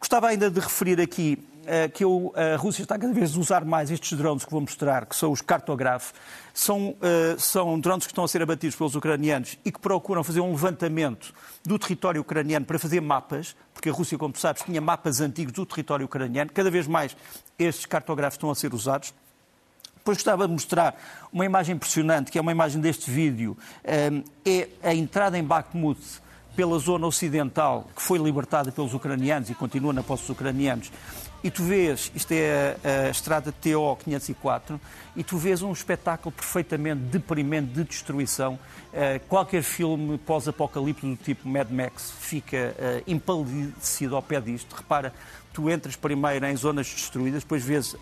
Gostava 0.05 0.27
ainda 0.27 0.51
de 0.51 0.59
referir 0.59 1.01
aqui 1.01 1.39
uh, 1.63 1.91
que 1.91 2.03
eu, 2.03 2.31
a 2.35 2.55
Rússia 2.57 2.83
está 2.83 2.95
cada 2.95 3.11
vez 3.11 3.35
a 3.35 3.39
usar 3.39 3.65
mais 3.65 3.89
estes 3.89 4.15
drones 4.15 4.45
que 4.45 4.51
vou 4.51 4.61
mostrar, 4.61 5.07
que 5.07 5.15
são 5.15 5.31
os 5.31 5.41
cartograf. 5.41 6.13
São, 6.53 6.89
uh, 6.89 7.39
são 7.39 7.79
drones 7.79 8.05
que 8.05 8.11
estão 8.11 8.23
a 8.23 8.27
ser 8.27 8.39
abatidos 8.39 8.75
pelos 8.75 8.93
ucranianos 8.93 9.57
e 9.65 9.71
que 9.71 9.79
procuram 9.79 10.23
fazer 10.23 10.41
um 10.41 10.51
levantamento 10.51 11.33
do 11.63 11.79
território 11.79 12.21
ucraniano 12.21 12.67
para 12.67 12.77
fazer 12.77 13.01
mapas, 13.01 13.55
porque 13.73 13.89
a 13.89 13.91
Rússia, 13.91 14.15
como 14.15 14.31
tu 14.31 14.39
sabes, 14.39 14.61
tinha 14.61 14.79
mapas 14.79 15.21
antigos 15.21 15.53
do 15.53 15.65
território 15.65 16.05
ucraniano. 16.05 16.51
Cada 16.53 16.69
vez 16.69 16.85
mais 16.85 17.17
estes 17.57 17.87
cartografos 17.87 18.35
estão 18.35 18.51
a 18.51 18.55
ser 18.55 18.75
usados. 18.75 19.11
Depois 19.95 20.19
gostava 20.19 20.45
de 20.45 20.53
mostrar 20.53 20.95
uma 21.33 21.47
imagem 21.47 21.75
impressionante, 21.75 22.31
que 22.31 22.37
é 22.37 22.41
uma 22.41 22.51
imagem 22.51 22.79
deste 22.79 23.09
vídeo, 23.09 23.57
eh, 23.83 24.21
é 24.45 24.69
a 24.83 24.93
entrada 24.93 25.35
em 25.35 25.43
Bakhmut 25.43 25.99
pela 26.55 26.79
zona 26.79 27.05
ocidental, 27.05 27.87
que 27.95 28.01
foi 28.01 28.17
libertada 28.17 28.71
pelos 28.71 28.93
ucranianos 28.93 29.49
e 29.49 29.55
continua 29.55 29.91
na 29.91 30.01
posse 30.01 30.23
dos 30.23 30.29
ucranianos, 30.31 30.91
e 31.45 31.51
tu 31.51 31.61
vês, 31.61 32.11
isto 32.15 32.31
é 32.31 32.75
a, 32.83 33.05
a 33.05 33.09
estrada 33.11 33.51
TO 33.51 33.95
504, 34.03 34.81
e 35.15 35.23
tu 35.23 35.37
vês 35.37 35.61
um 35.61 35.71
espetáculo 35.71 36.31
perfeitamente 36.31 37.01
deprimente 37.01 37.67
de 37.67 37.83
destruição. 37.83 38.55
Uh, 38.91 39.23
qualquer 39.29 39.61
filme 39.61 40.17
pós-apocalipse 40.17 41.05
do 41.05 41.15
tipo 41.15 41.47
Mad 41.47 41.69
Max 41.69 42.11
fica 42.19 42.73
uh, 42.73 43.03
empalidecido 43.05 44.15
ao 44.15 44.23
pé 44.23 44.41
disto. 44.41 44.75
Repara, 44.75 45.13
tu 45.53 45.69
entras 45.69 45.95
primeiro 45.95 46.47
em 46.47 46.55
zonas 46.55 46.87
destruídas, 46.87 47.43
depois 47.43 47.63
vês 47.63 47.93
uh, 47.93 47.99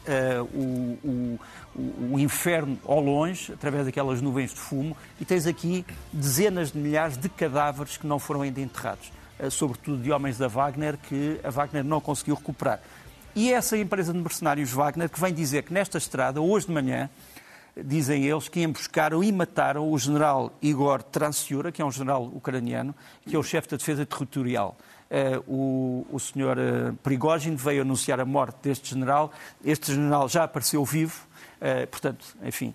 o, 0.53 1.37
o, 1.75 2.13
o, 2.13 2.19
inferno 2.19 2.79
ao 2.85 3.01
longe, 3.01 3.51
através 3.51 3.83
daquelas 3.83 4.21
nuvens 4.21 4.51
de 4.51 4.59
fumo, 4.61 4.95
e 5.19 5.25
tens 5.25 5.45
aqui 5.45 5.85
dezenas 6.13 6.71
de 6.71 6.77
milhares 6.77 7.17
de 7.17 7.27
cadáveres 7.27 7.97
que 7.97 8.07
não 8.07 8.19
foram 8.19 8.43
ainda 8.43 8.61
enterrados, 8.61 9.11
sobretudo 9.51 10.01
de 10.01 10.13
homens 10.13 10.37
da 10.37 10.47
Wagner 10.47 10.97
que 10.97 11.41
a 11.43 11.49
Wagner 11.49 11.83
não 11.83 11.99
conseguiu 11.99 12.35
recuperar. 12.35 12.79
E 13.35 13.51
essa 13.51 13.75
empresa 13.75 14.13
de 14.13 14.19
mercenários 14.19 14.71
Wagner 14.71 15.09
que 15.09 15.19
vem 15.19 15.33
dizer 15.33 15.63
que 15.63 15.73
nesta 15.73 15.97
estrada, 15.97 16.39
hoje 16.39 16.67
de 16.67 16.71
manhã, 16.71 17.09
dizem 17.75 18.25
eles 18.25 18.47
que 18.47 18.61
emboscaram 18.61 19.23
e 19.23 19.31
mataram 19.31 19.91
o 19.91 19.97
general 19.97 20.53
Igor 20.61 21.01
Transiura, 21.01 21.71
que 21.71 21.81
é 21.81 21.85
um 21.85 21.91
general 21.91 22.25
ucraniano, 22.25 22.93
que 23.25 23.35
é 23.35 23.39
o 23.39 23.41
chefe 23.41 23.69
da 23.69 23.77
defesa 23.77 24.05
territorial. 24.05 24.77
Eh, 25.09 25.41
o, 25.47 26.05
o 26.11 26.19
senhor 26.19 26.59
eh, 26.59 26.93
Prigogine 27.01 27.55
veio 27.55 27.81
anunciar 27.81 28.19
a 28.19 28.25
morte 28.25 28.57
deste 28.61 28.91
general. 28.91 29.31
Este 29.65 29.93
general 29.95 30.29
já 30.29 30.43
apareceu 30.43 30.85
vivo, 30.85 31.25
eh, 31.59 31.87
portanto, 31.87 32.37
enfim, 32.43 32.73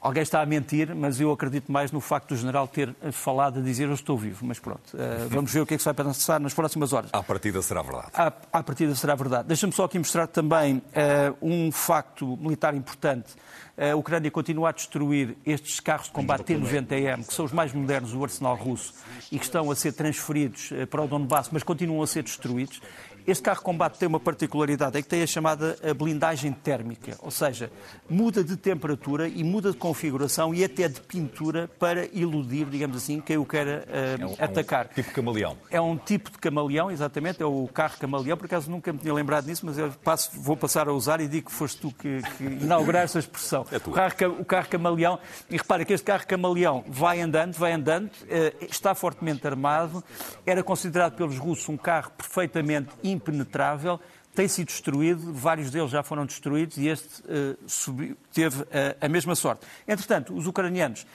Alguém 0.00 0.22
está 0.22 0.40
a 0.40 0.46
mentir, 0.46 0.94
mas 0.94 1.20
eu 1.20 1.30
acredito 1.30 1.70
mais 1.70 1.92
no 1.92 2.00
facto 2.00 2.28
do 2.28 2.36
general 2.36 2.66
ter 2.66 2.94
falado 3.12 3.60
a 3.60 3.62
dizer 3.62 3.86
eu 3.86 3.94
estou 3.94 4.16
vivo. 4.16 4.46
Mas 4.46 4.58
pronto, 4.58 4.96
vamos 5.28 5.52
ver 5.52 5.60
o 5.60 5.66
que 5.66 5.74
é 5.74 5.76
que 5.76 5.82
se 5.82 5.92
vai 5.92 5.94
passar 5.94 6.40
nas 6.40 6.54
próximas 6.54 6.92
horas. 6.92 7.10
À 7.12 7.22
partida 7.22 7.60
será 7.60 7.82
verdade. 7.82 8.08
À, 8.14 8.32
à 8.52 8.62
partida 8.62 8.94
será 8.94 9.14
verdade. 9.14 9.48
Deixa-me 9.48 9.72
só 9.72 9.84
aqui 9.84 9.98
mostrar 9.98 10.26
também 10.26 10.76
uh, 10.76 11.36
um 11.42 11.70
facto 11.70 12.36
militar 12.38 12.74
importante 12.74 13.34
a 13.80 13.96
Ucrânia 13.96 14.30
continua 14.30 14.68
a 14.68 14.72
destruir 14.72 15.38
estes 15.46 15.80
carros 15.80 16.06
de 16.08 16.12
combate 16.12 16.44
T-90M, 16.44 17.26
que 17.26 17.32
são 17.32 17.46
os 17.46 17.52
mais 17.52 17.72
modernos 17.72 18.12
do 18.12 18.22
arsenal 18.22 18.54
russo 18.54 18.92
e 19.32 19.38
que 19.38 19.44
estão 19.46 19.70
a 19.70 19.74
ser 19.74 19.92
transferidos 19.94 20.70
eh, 20.72 20.84
para 20.84 21.00
o 21.00 21.08
Donbass, 21.08 21.48
mas 21.50 21.62
continuam 21.62 22.02
a 22.02 22.06
ser 22.06 22.22
destruídos. 22.22 22.82
Este 23.30 23.44
carro 23.44 23.58
de 23.58 23.64
combate 23.64 23.96
tem 23.96 24.08
uma 24.08 24.18
particularidade, 24.18 24.98
é 24.98 25.02
que 25.02 25.06
tem 25.06 25.22
a 25.22 25.26
chamada 25.26 25.76
blindagem 25.96 26.50
térmica, 26.50 27.16
ou 27.20 27.30
seja, 27.30 27.70
muda 28.08 28.42
de 28.42 28.56
temperatura 28.56 29.28
e 29.28 29.44
muda 29.44 29.70
de 29.70 29.76
configuração 29.76 30.52
e 30.52 30.64
até 30.64 30.88
de 30.88 31.00
pintura 31.00 31.70
para 31.78 32.06
iludir, 32.06 32.66
digamos 32.66 32.96
assim, 32.96 33.20
quem 33.20 33.38
o 33.38 33.46
queira 33.46 33.86
uh, 33.86 34.20
é 34.20 34.26
um, 34.26 34.34
atacar. 34.36 34.86
É 34.86 34.90
um 34.90 34.94
tipo 34.94 35.12
camaleão. 35.12 35.58
É 35.70 35.80
um 35.80 35.96
tipo 35.96 36.28
de 36.32 36.38
camaleão, 36.38 36.90
exatamente, 36.90 37.40
é 37.40 37.46
o 37.46 37.68
carro 37.72 37.98
camaleão, 38.00 38.36
por 38.36 38.46
acaso 38.46 38.68
nunca 38.68 38.92
me 38.92 38.98
tinha 38.98 39.14
lembrado 39.14 39.44
disso, 39.44 39.64
mas 39.64 39.78
eu 39.78 39.92
passo, 40.02 40.32
vou 40.34 40.56
passar 40.56 40.88
a 40.88 40.92
usar 40.92 41.20
e 41.20 41.28
digo 41.28 41.50
que 41.50 41.54
foste 41.54 41.80
tu 41.80 41.92
que, 41.92 42.20
que 42.36 42.42
inauguraste 42.42 43.16
a 43.16 43.20
expressão. 43.20 43.64
É 43.70 43.76
o, 43.76 43.92
carro, 43.92 44.40
o 44.40 44.44
carro 44.44 44.68
camaleão, 44.68 45.20
e 45.48 45.56
repara 45.56 45.84
que 45.84 45.92
este 45.92 46.04
carro 46.04 46.26
camaleão 46.26 46.84
vai 46.88 47.20
andando, 47.20 47.54
vai 47.54 47.70
andando, 47.74 48.08
uh, 48.08 48.64
está 48.68 48.92
fortemente 48.92 49.46
armado, 49.46 50.02
era 50.44 50.64
considerado 50.64 51.14
pelos 51.14 51.38
russos 51.38 51.68
um 51.68 51.76
carro 51.76 52.10
perfeitamente 52.18 52.88
impenetrável, 53.20 54.00
tem 54.34 54.48
sido 54.48 54.68
destruído, 54.68 55.32
vários 55.32 55.70
deles 55.70 55.90
já 55.90 56.02
foram 56.02 56.24
destruídos 56.24 56.76
e 56.76 56.88
este 56.88 57.22
uh, 57.22 57.56
subiu, 57.66 58.16
teve 58.32 58.62
uh, 58.62 58.66
a 59.00 59.08
mesma 59.08 59.34
sorte. 59.34 59.66
Entretanto, 59.86 60.34
os 60.34 60.46
ucranianos 60.46 61.06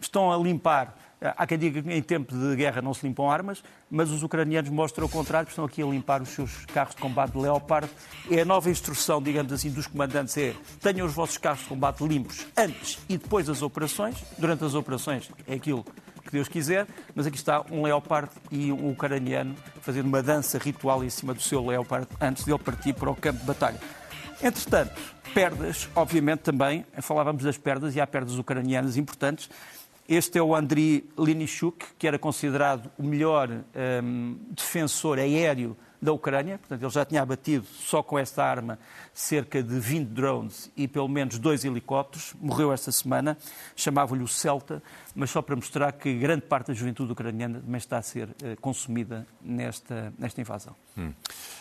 estão 0.00 0.32
a 0.32 0.36
limpar 0.36 0.96
Há 1.22 1.46
quem 1.46 1.58
diga 1.58 1.82
que 1.82 1.92
em 1.92 2.02
tempo 2.02 2.34
de 2.34 2.56
guerra 2.56 2.80
não 2.80 2.94
se 2.94 3.06
limpam 3.06 3.30
armas, 3.30 3.62
mas 3.90 4.10
os 4.10 4.22
ucranianos 4.22 4.70
mostram 4.70 5.04
o 5.04 5.08
contrário, 5.08 5.46
estão 5.50 5.66
aqui 5.66 5.82
a 5.82 5.86
limpar 5.86 6.22
os 6.22 6.30
seus 6.30 6.64
carros 6.64 6.94
de 6.94 7.00
combate 7.02 7.32
de 7.32 7.38
Leopard. 7.38 7.90
É 8.30 8.40
a 8.40 8.44
nova 8.46 8.70
instrução, 8.70 9.22
digamos 9.22 9.52
assim, 9.52 9.70
dos 9.70 9.86
comandantes 9.86 10.34
é 10.38 10.54
tenham 10.80 11.06
os 11.06 11.12
vossos 11.12 11.36
carros 11.36 11.60
de 11.60 11.66
combate 11.66 12.02
limpos 12.06 12.46
antes 12.56 12.98
e 13.06 13.18
depois 13.18 13.46
das 13.46 13.60
operações. 13.60 14.16
Durante 14.38 14.64
as 14.64 14.72
operações 14.72 15.30
é 15.46 15.54
aquilo 15.56 15.84
que 16.22 16.30
Deus 16.32 16.48
quiser, 16.48 16.86
mas 17.14 17.26
aqui 17.26 17.36
está 17.36 17.64
um 17.70 17.82
Leopard 17.82 18.30
e 18.50 18.72
um 18.72 18.90
ucraniano 18.90 19.54
fazendo 19.80 20.06
uma 20.06 20.22
dança 20.22 20.58
ritual 20.58 21.02
em 21.04 21.10
cima 21.10 21.34
do 21.34 21.40
seu 21.40 21.64
Leopard 21.64 22.06
antes 22.20 22.44
de 22.44 22.50
ele 22.50 22.58
partir 22.58 22.92
para 22.92 23.10
o 23.10 23.14
campo 23.14 23.40
de 23.40 23.46
batalha. 23.46 23.80
Entretanto, 24.42 24.92
perdas, 25.34 25.88
obviamente 25.94 26.40
também, 26.40 26.84
falávamos 27.00 27.44
das 27.44 27.58
perdas 27.58 27.94
e 27.94 28.00
há 28.00 28.06
perdas 28.06 28.38
ucranianas 28.38 28.96
importantes. 28.96 29.50
Este 30.08 30.38
é 30.38 30.42
o 30.42 30.56
Andriy 30.56 31.08
Linishuk, 31.16 31.84
que 31.98 32.06
era 32.06 32.18
considerado 32.18 32.90
o 32.98 33.02
melhor 33.02 33.48
um, 34.02 34.38
defensor 34.50 35.18
aéreo 35.18 35.76
da 36.00 36.12
Ucrânia. 36.12 36.58
Portanto, 36.58 36.82
ele 36.82 36.90
já 36.90 37.04
tinha 37.04 37.22
abatido 37.22 37.66
só 37.66 38.02
com 38.02 38.18
esta 38.18 38.44
arma 38.44 38.78
cerca 39.12 39.62
de 39.62 39.78
20 39.78 40.08
drones 40.08 40.70
e 40.76 40.88
pelo 40.88 41.08
menos 41.08 41.38
dois 41.38 41.64
helicópteros. 41.64 42.34
Morreu 42.40 42.72
esta 42.72 42.90
semana. 42.90 43.36
Chamava-lhe 43.76 44.22
o 44.22 44.28
Celta, 44.28 44.82
mas 45.14 45.30
só 45.30 45.42
para 45.42 45.56
mostrar 45.56 45.92
que 45.92 46.14
grande 46.14 46.42
parte 46.42 46.68
da 46.68 46.74
juventude 46.74 47.12
ucraniana 47.12 47.60
também 47.60 47.78
está 47.78 47.98
a 47.98 48.02
ser 48.02 48.28
uh, 48.28 48.60
consumida 48.60 49.26
nesta, 49.42 50.12
nesta 50.18 50.40
invasão. 50.40 50.74
Hum. 50.96 51.12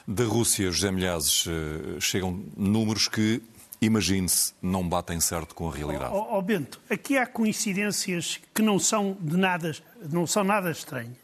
Da 0.08 0.24
Rússia, 0.24 0.72
José 0.72 0.92
Milhazes, 0.92 1.46
uh, 1.46 2.00
chegam 2.00 2.44
números 2.56 3.08
que 3.08 3.42
imagine-se, 3.82 4.54
não 4.62 4.88
batem 4.88 5.20
certo 5.20 5.56
com 5.56 5.70
a 5.70 5.74
realidade. 5.74 6.12
Ó 6.14 6.18
oh, 6.18 6.38
oh, 6.38 6.42
Bento, 6.42 6.82
aqui 6.90 7.18
há 7.18 7.26
coincidências 7.26 8.40
que 8.54 8.62
não 8.62 8.78
são 8.78 9.18
de 9.20 9.38
nada, 9.38 9.76
não 10.12 10.28
são 10.28 10.44
nada 10.44 10.70
estranhas. 10.72 11.18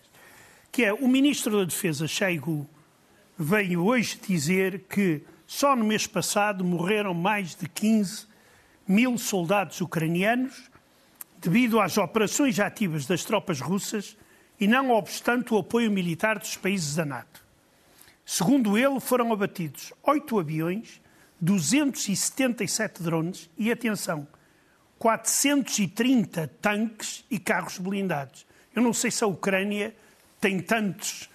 Que 0.71 0.83
é 0.83 0.93
o 0.93 1.07
Ministro 1.07 1.59
da 1.59 1.65
Defesa, 1.65 2.07
Shoigu, 2.07 2.67
veio 3.37 3.85
hoje 3.85 4.19
dizer 4.25 4.85
que 4.89 5.23
só 5.45 5.75
no 5.75 5.85
mês 5.85 6.07
passado 6.07 6.63
morreram 6.63 7.13
mais 7.13 7.55
de 7.55 7.67
15 7.67 8.27
mil 8.87 9.17
soldados 9.17 9.81
ucranianos 9.81 10.69
devido 11.39 11.79
às 11.79 11.97
operações 11.97 12.59
ativas 12.59 13.05
das 13.05 13.23
tropas 13.23 13.59
russas 13.59 14.17
e 14.59 14.67
não 14.67 14.91
obstante 14.91 15.53
o 15.53 15.57
apoio 15.57 15.91
militar 15.91 16.39
dos 16.39 16.55
países 16.55 16.95
da 16.95 17.05
NATO. 17.05 17.43
Segundo 18.25 18.77
ele, 18.77 18.99
foram 18.99 19.31
abatidos 19.31 19.93
oito 20.03 20.39
aviões 20.39 21.01
277 21.39 23.03
drones 23.03 23.49
e, 23.57 23.71
atenção, 23.71 24.27
430 24.97 26.49
tanques 26.61 27.25
e 27.29 27.37
carros 27.37 27.77
blindados. 27.77 28.47
Eu 28.73 28.81
não 28.81 28.93
sei 28.93 29.11
se 29.11 29.23
a 29.23 29.27
Ucrânia 29.27 29.95
tem 30.39 30.59
tantos 30.59 31.29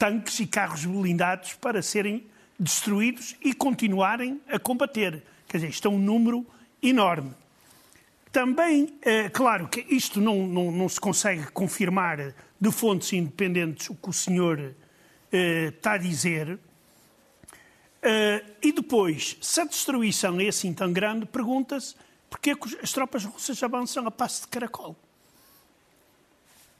tanques 0.00 0.40
e 0.40 0.46
carros 0.46 0.84
blindados 0.84 1.52
para 1.52 1.80
serem 1.80 2.26
destruídos 2.58 3.36
e 3.40 3.54
continuarem 3.54 4.40
a 4.48 4.58
combater. 4.58 5.22
Quer 5.46 5.58
dizer, 5.58 5.68
isto 5.68 5.86
é 5.86 5.90
um 5.90 5.98
número 5.98 6.44
enorme. 6.82 7.32
Também, 8.32 8.98
é 9.02 9.28
claro 9.28 9.68
que 9.68 9.84
isto 9.94 10.20
não, 10.20 10.46
não, 10.46 10.72
não, 10.72 10.88
se 10.88 11.00
consegue 11.00 11.52
confirmar 11.52 12.34
de 12.60 12.72
fontes 12.72 13.12
independentes 13.12 13.90
o 13.90 13.94
que 13.94 14.08
o 14.08 14.12
senhor 14.12 14.74
eh, 15.30 15.72
está 15.76 15.92
a 15.92 15.98
dizer, 15.98 16.58
Uh, 18.02 18.40
e 18.62 18.72
depois, 18.72 19.36
se 19.42 19.60
a 19.60 19.64
destruição 19.66 20.40
é 20.40 20.48
assim 20.48 20.72
tão 20.72 20.90
grande, 20.90 21.26
pergunta-se 21.26 21.94
Porquê 22.30 22.54
que 22.54 22.78
as 22.80 22.92
tropas 22.92 23.24
russas 23.24 23.60
avançam 23.60 24.06
a 24.06 24.10
passo 24.10 24.42
de 24.42 24.48
caracol? 24.48 24.96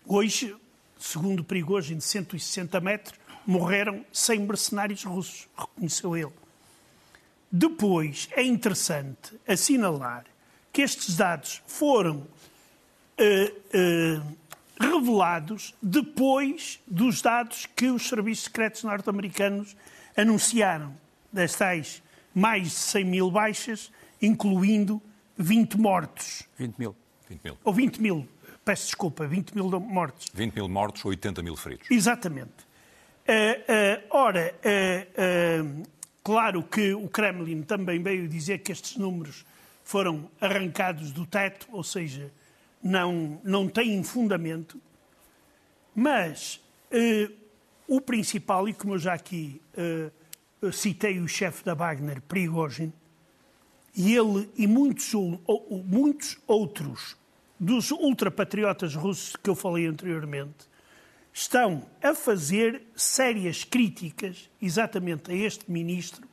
Hoje, 0.07 0.57
segundo 1.05 1.43
Prigogine, 1.43 1.99
de 1.99 2.05
160 2.05 2.81
metros, 2.81 3.19
morreram 3.47 4.05
100 4.13 4.41
mercenários 4.41 5.05
russos, 5.05 5.49
reconheceu 5.57 6.17
ele. 6.17 6.33
Depois, 7.51 8.29
é 8.33 8.43
interessante 8.43 9.35
assinalar 9.47 10.25
que 10.73 10.83
estes 10.83 11.17
dados 11.17 11.63
foram 11.67 12.19
uh, 12.19 12.27
uh, 13.19 14.37
revelados 14.81 15.75
depois 15.83 16.81
dos 16.87 17.21
dados 17.21 17.67
que 17.67 17.91
os 17.91 18.09
serviços 18.09 18.45
secretos 18.45 18.85
norte-americanos 18.85 19.77
anunciaram, 20.17 20.95
das 21.33 21.55
tais 21.55 22.03
mais 22.35 22.65
de 22.65 22.71
100 22.71 23.05
mil 23.05 23.31
baixas, 23.31 23.91
incluindo 24.23 25.03
20 25.37 25.79
mortos. 25.79 26.45
20 26.57 26.79
mil. 26.79 26.97
20 27.29 27.45
mil. 27.45 27.59
Ou 27.65 27.73
20 27.73 28.01
mil, 28.01 28.29
peço 28.71 28.87
desculpa, 28.87 29.27
20 29.27 29.53
mil 29.53 29.69
mortos. 29.81 30.29
20 30.33 30.55
mil 30.55 30.69
mortos, 30.69 31.05
80 31.05 31.43
mil 31.43 31.57
feridos. 31.57 31.91
Exatamente. 31.91 32.71
Uh, 33.27 34.07
ora, 34.11 34.55
claro 36.23 36.63
que 36.63 36.95
o 36.95 37.09
Kremlin 37.09 37.63
também 37.63 38.01
veio 38.01 38.29
dizer 38.29 38.59
que 38.59 38.71
estes 38.71 38.97
números 38.97 39.45
foram 39.83 40.31
arrancados 40.41 41.11
do 41.11 41.27
teto, 41.27 41.67
ou 41.73 41.83
seja, 41.83 42.33
não, 42.81 43.41
não 43.43 43.69
têm 43.69 44.05
fundamento, 44.05 44.81
mas 45.93 46.61
uh, 46.93 47.35
o 47.89 48.01
principal, 48.01 48.69
e 48.69 48.73
como 48.73 48.95
eu 48.95 48.99
já 49.01 49.15
aqui 49.15 49.61
uh, 50.63 50.73
citei 50.73 51.19
o 51.19 51.27
chefe 51.27 51.65
da 51.65 51.75
Wagner, 51.75 52.23
Prigozhin, 52.23 52.93
e 53.97 54.15
ele 54.15 54.49
e 54.57 54.69
muitos, 54.69 55.13
muitos 55.89 56.39
outros 56.47 57.19
dos 57.61 57.91
ultrapatriotas 57.91 58.95
russos 58.95 59.37
que 59.37 59.51
eu 59.51 59.55
falei 59.55 59.87
anteriormente, 59.87 60.67
estão 61.31 61.85
a 62.03 62.15
fazer 62.15 62.83
sérias 62.97 63.65
críticas 63.65 64.49
exatamente 64.61 65.31
a 65.31 65.35
este 65.35 65.71
ministro 65.71 66.27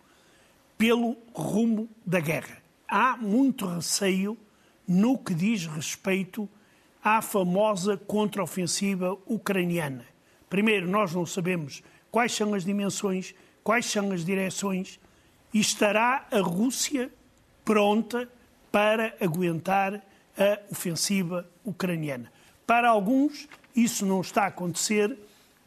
pelo 0.78 1.18
rumo 1.34 1.90
da 2.06 2.22
guerra. 2.22 2.64
Há 2.88 3.18
muito 3.18 3.66
receio 3.66 4.38
no 4.88 5.18
que 5.18 5.34
diz 5.34 5.66
respeito 5.66 6.48
à 7.04 7.22
famosa 7.22 7.98
contraofensiva 7.98 9.18
ucraniana. 9.26 10.06
Primeiro, 10.50 10.88
nós 10.88 11.14
não 11.14 11.26
sabemos 11.26 11.84
quais 12.10 12.32
são 12.32 12.54
as 12.54 12.64
dimensões, 12.64 13.36
quais 13.64 13.86
são 13.86 14.14
as 14.14 14.24
direções 14.24 14.98
e 15.54 15.60
estará 15.60 16.26
a 16.32 16.40
Rússia 16.40 17.12
pronta 17.66 18.30
para 18.72 19.14
aguentar 19.20 20.02
a 20.38 20.60
ofensiva 20.72 21.50
ucraniana. 21.64 22.32
Para 22.66 22.90
alguns, 22.90 23.48
isso 23.76 24.06
não 24.06 24.22
está 24.22 24.44
a 24.44 24.48
acontecer 24.48 25.18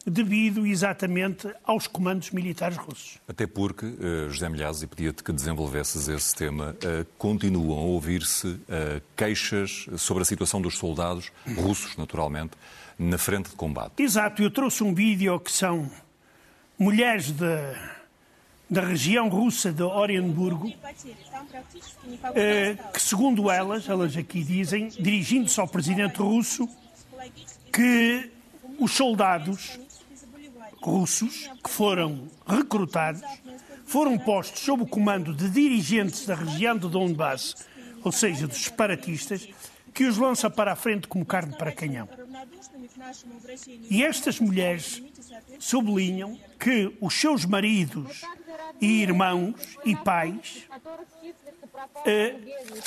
devido 0.07 0.67
exatamente 0.67 1.53
aos 1.65 1.87
comandos 1.87 2.31
militares 2.31 2.77
russos. 2.77 3.19
Até 3.29 3.47
porque, 3.47 3.87
uh, 3.87 4.31
José 4.31 4.49
Milhazes, 4.49 4.83
e 4.83 4.87
pedia-te 4.87 5.23
que 5.23 5.33
desenvolvesses 5.33 6.09
esse 6.09 6.35
tema, 6.35 6.75
uh, 6.75 7.07
continuam 7.19 7.79
a 7.79 7.83
ouvir-se 7.83 8.47
uh, 8.49 8.61
queixas 9.17 9.87
sobre 9.99 10.23
a 10.23 10.27
situação 10.27 10.61
dos 10.61 10.79
soldados, 10.79 11.31
russos 11.57 11.97
naturalmente, 11.97 12.53
na 12.99 13.19
frente 13.19 13.51
de 13.51 13.57
combate. 13.57 14.03
Exato, 14.03 14.43
eu 14.43 14.51
trouxe 14.51 14.83
um 14.83 14.95
vídeo 14.95 15.39
que 15.39 15.53
são 15.53 15.91
mulheres 16.79 17.31
da, 17.33 18.00
da 18.71 18.83
região 18.83 19.29
russa 19.29 19.73
de 19.73 19.83
Orenburgo, 19.83 20.73
que 22.93 23.03
segundo 23.03 23.51
elas, 23.51 23.89
elas 23.89 24.17
aqui 24.17 24.45
dizem, 24.45 24.89
dirigindo-se 24.89 25.59
ao 25.59 25.67
presidente 25.67 26.19
russo, 26.19 26.69
que 27.73 28.31
os 28.79 28.93
soldados 28.93 29.79
russos 30.81 31.51
que 31.63 31.69
foram 31.69 32.29
recrutados 32.47 33.23
foram 33.85 34.17
postos 34.17 34.61
sob 34.61 34.85
o 34.85 34.87
comando 34.87 35.35
de 35.35 35.51
dirigentes 35.51 36.25
da 36.25 36.37
região 36.37 36.79
de 36.79 36.89
Donbass, 36.89 37.57
ou 38.05 38.13
seja, 38.13 38.47
dos 38.47 38.63
separatistas, 38.63 39.49
que 39.93 40.05
os 40.05 40.17
lança 40.17 40.49
para 40.49 40.73
a 40.73 40.77
frente 40.77 41.09
como 41.09 41.25
carne 41.25 41.57
para 41.57 41.73
canhão. 41.73 42.09
E 43.89 44.05
estas 44.05 44.41
mulheres 44.41 45.03
sublinham 45.59 46.39
que 46.59 46.97
os 47.01 47.15
seus 47.15 47.45
maridos 47.45 48.23
e 48.81 49.03
irmãos 49.03 49.55
e 49.85 49.95
pais 49.97 50.69
eh, 52.05 52.37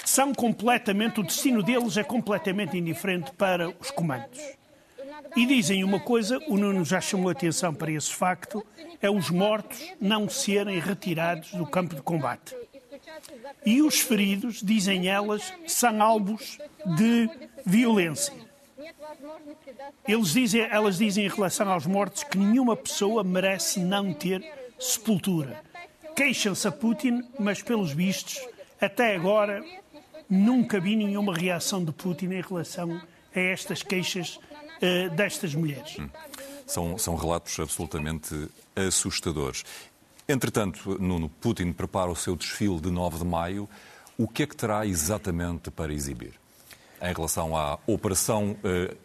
são 0.05 0.33
completamente, 0.33 1.19
o 1.19 1.23
destino 1.23 1.61
deles 1.61 1.97
é 1.97 2.03
completamente 2.03 2.77
indiferente 2.77 3.31
para 3.31 3.69
os 3.69 3.91
comandos. 3.91 4.39
E 5.35 5.45
dizem 5.45 5.83
uma 5.83 5.99
coisa, 5.99 6.39
o 6.47 6.57
Nuno 6.57 6.85
já 6.85 7.01
chamou 7.01 7.29
atenção 7.29 7.73
para 7.73 7.91
esse 7.91 8.13
facto, 8.13 8.65
é 9.01 9.09
os 9.09 9.29
mortos 9.29 9.91
não 9.99 10.29
serem 10.29 10.79
retirados 10.79 11.51
do 11.51 11.65
campo 11.65 11.95
de 11.95 12.01
combate. 12.01 12.55
E 13.65 13.81
os 13.81 13.99
feridos, 13.99 14.61
dizem 14.61 15.07
elas, 15.07 15.53
são 15.67 16.01
alvos 16.01 16.57
de 16.97 17.29
violência. 17.65 18.33
Eles 20.07 20.33
dizem, 20.33 20.61
elas 20.61 20.97
dizem 20.97 21.25
em 21.25 21.29
relação 21.29 21.71
aos 21.71 21.85
mortos 21.85 22.23
que 22.23 22.37
nenhuma 22.37 22.75
pessoa 22.75 23.23
merece 23.23 23.79
não 23.79 24.13
ter 24.13 24.43
sepultura. 24.79 25.61
Queixam-se 26.15 26.67
a 26.67 26.71
Putin, 26.71 27.23
mas 27.39 27.61
pelos 27.61 27.91
vistos, 27.91 28.39
até 28.79 29.15
agora, 29.15 29.63
nunca 30.29 30.79
vi 30.79 30.95
nenhuma 30.95 31.33
reação 31.33 31.83
de 31.83 31.91
Putin 31.91 32.25
em 32.27 32.41
relação 32.41 33.01
a 33.35 33.39
estas 33.39 33.81
queixas 33.81 34.35
uh, 34.37 35.09
destas 35.15 35.55
mulheres. 35.55 35.97
Hum. 35.97 36.09
São, 36.65 36.97
são 36.97 37.15
relatos 37.15 37.59
absolutamente 37.59 38.49
assustadores. 38.75 39.63
Entretanto, 40.27 40.97
Nuno, 41.01 41.29
Putin 41.29 41.73
prepara 41.73 42.09
o 42.09 42.15
seu 42.15 42.35
desfile 42.35 42.79
de 42.79 42.89
9 42.89 43.19
de 43.19 43.25
maio. 43.25 43.69
O 44.17 44.27
que 44.27 44.43
é 44.43 44.47
que 44.47 44.55
terá 44.55 44.85
exatamente 44.85 45.69
para 45.71 45.93
exibir 45.93 46.33
em 47.01 47.13
relação 47.13 47.57
à 47.57 47.77
operação 47.85 48.55
uh, 48.63 48.95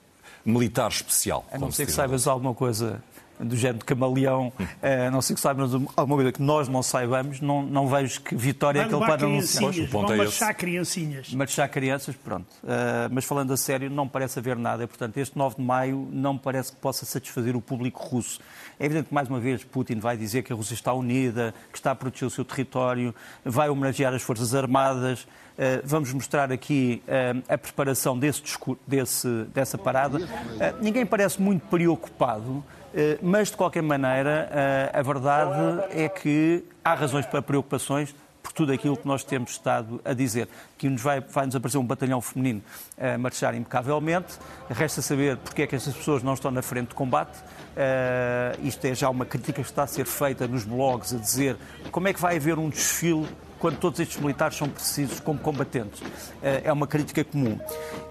militar 0.45 0.91
especial? 0.91 1.45
A 1.51 1.59
não 1.59 1.73
ser 1.73 1.87
que 1.87 1.93
saibas 1.93 2.27
alguma 2.27 2.55
coisa 2.55 3.03
do 3.41 3.57
género 3.57 3.79
de 3.79 3.85
camaleão, 3.85 4.53
uh, 4.59 5.11
não 5.11 5.23
sei 5.23 5.35
que 5.35 5.41
saibam 5.41 5.65
alguma 5.97 6.17
coisa 6.17 6.33
que 6.33 6.43
nós 6.43 6.69
não 6.69 6.83
saibamos, 6.83 7.41
não, 7.41 7.63
não 7.63 7.87
vejo 7.89 8.21
que 8.21 8.35
vitória 8.35 8.81
é 8.81 8.89
que 8.89 8.95
ele 8.95 9.05
pode 9.05 9.25
anunciar. 9.25 9.71
O 9.73 9.89
ponto 9.89 10.13
é 10.13 10.17
marchar 10.17 10.55
criancinhas. 10.55 11.33
Marchar 11.33 11.69
crianças, 11.71 12.17
pronto. 12.17 12.47
Uh, 12.63 13.09
mas 13.11 13.25
falando 13.25 13.53
a 13.53 13.57
sério, 13.57 13.91
não 13.91 14.09
parece 14.09 14.39
haver 14.39 14.57
nada. 14.57 14.87
Portanto, 14.87 15.17
este 15.19 15.37
9 15.37 15.57
de 15.57 15.63
maio 15.63 16.09
não 16.13 16.37
parece 16.37 16.73
que 16.73 16.79
possa 16.79 17.05
satisfazer 17.05 17.57
o 17.57 17.61
público 17.61 18.03
russo. 18.03 18.41
É 18.79 18.87
evidente 18.87 19.09
que, 19.09 19.15
mais 19.15 19.29
uma 19.29 19.41
vez, 19.41 19.65
Putin 19.65 19.99
vai 19.99 20.17
dizer 20.17 20.43
que 20.43 20.53
a 20.53 20.57
Rússia 20.57 20.75
está 20.75 20.93
unida, 20.93 21.55
que 21.73 21.79
está 21.79 21.91
a 21.91 21.95
proteger 21.95 22.29
o 22.29 22.31
seu 22.31 22.45
território, 22.45 23.15
vai 23.45 23.69
homenagear 23.69 24.15
as 24.15 24.23
Forças 24.23 24.55
Armadas. 24.55 25.27
Uh, 25.59 25.83
vamos 25.85 26.13
mostrar 26.13 26.53
aqui 26.53 27.03
uh, 27.09 27.43
a 27.53 27.59
preparação 27.59 28.17
desse, 28.17 28.43
desse, 28.87 29.29
dessa 29.53 29.77
parada. 29.77 30.19
Uh, 30.19 30.81
ninguém 30.81 31.05
parece 31.05 31.43
muito 31.43 31.67
preocupado 31.67 32.63
eh, 32.95 33.19
mas, 33.23 33.51
de 33.51 33.57
qualquer 33.57 33.83
maneira, 33.83 34.49
eh, 34.51 34.91
a 34.93 35.03
verdade 35.03 35.85
é 35.91 36.09
que 36.09 36.65
há 36.85 36.95
razões 36.95 37.27
para 37.27 37.43
preocupações 37.43 38.15
tudo 38.59 38.73
aquilo 38.73 38.97
que 38.97 39.07
nós 39.07 39.23
temos 39.23 39.53
estado 39.53 40.01
a 40.05 40.13
dizer. 40.13 40.49
Que 40.77 40.89
nos 40.89 41.01
vai, 41.01 41.21
vai 41.21 41.47
nos 41.47 41.55
aparecer 41.55 41.79
um 41.79 41.85
batalhão 41.85 42.21
feminino 42.21 42.61
a 43.01 43.17
marchar 43.17 43.55
impecavelmente. 43.55 44.37
Resta 44.69 45.01
saber 45.01 45.37
porque 45.37 45.63
é 45.63 45.67
que 45.69 45.77
essas 45.77 45.95
pessoas 45.95 46.25
não 46.25 46.35
estão 46.35 46.51
na 46.51 46.61
frente 46.61 46.89
de 46.89 46.97
combate. 46.97 47.39
Uh, 47.39 48.67
isto 48.67 48.85
é 48.85 48.97
já 48.97 49.09
uma 49.09 49.25
crítica 49.25 49.63
que 49.63 49.69
está 49.69 49.85
a 49.85 49.87
ser 49.87 50.05
feita 50.05 50.49
nos 50.49 50.65
blogs 50.65 51.15
a 51.15 51.19
dizer 51.19 51.57
como 51.93 52.09
é 52.09 52.13
que 52.13 52.21
vai 52.21 52.37
haver 52.37 52.59
um 52.59 52.69
desfile 52.69 53.29
quando 53.61 53.79
todos 53.79 54.01
estes 54.01 54.21
militares 54.21 54.57
são 54.57 54.69
precisos 54.69 55.21
como 55.21 55.39
combatentes. 55.39 56.01
Uh, 56.01 56.65
é 56.65 56.73
uma 56.73 56.89
crítica 56.89 57.23
comum. 57.23 57.61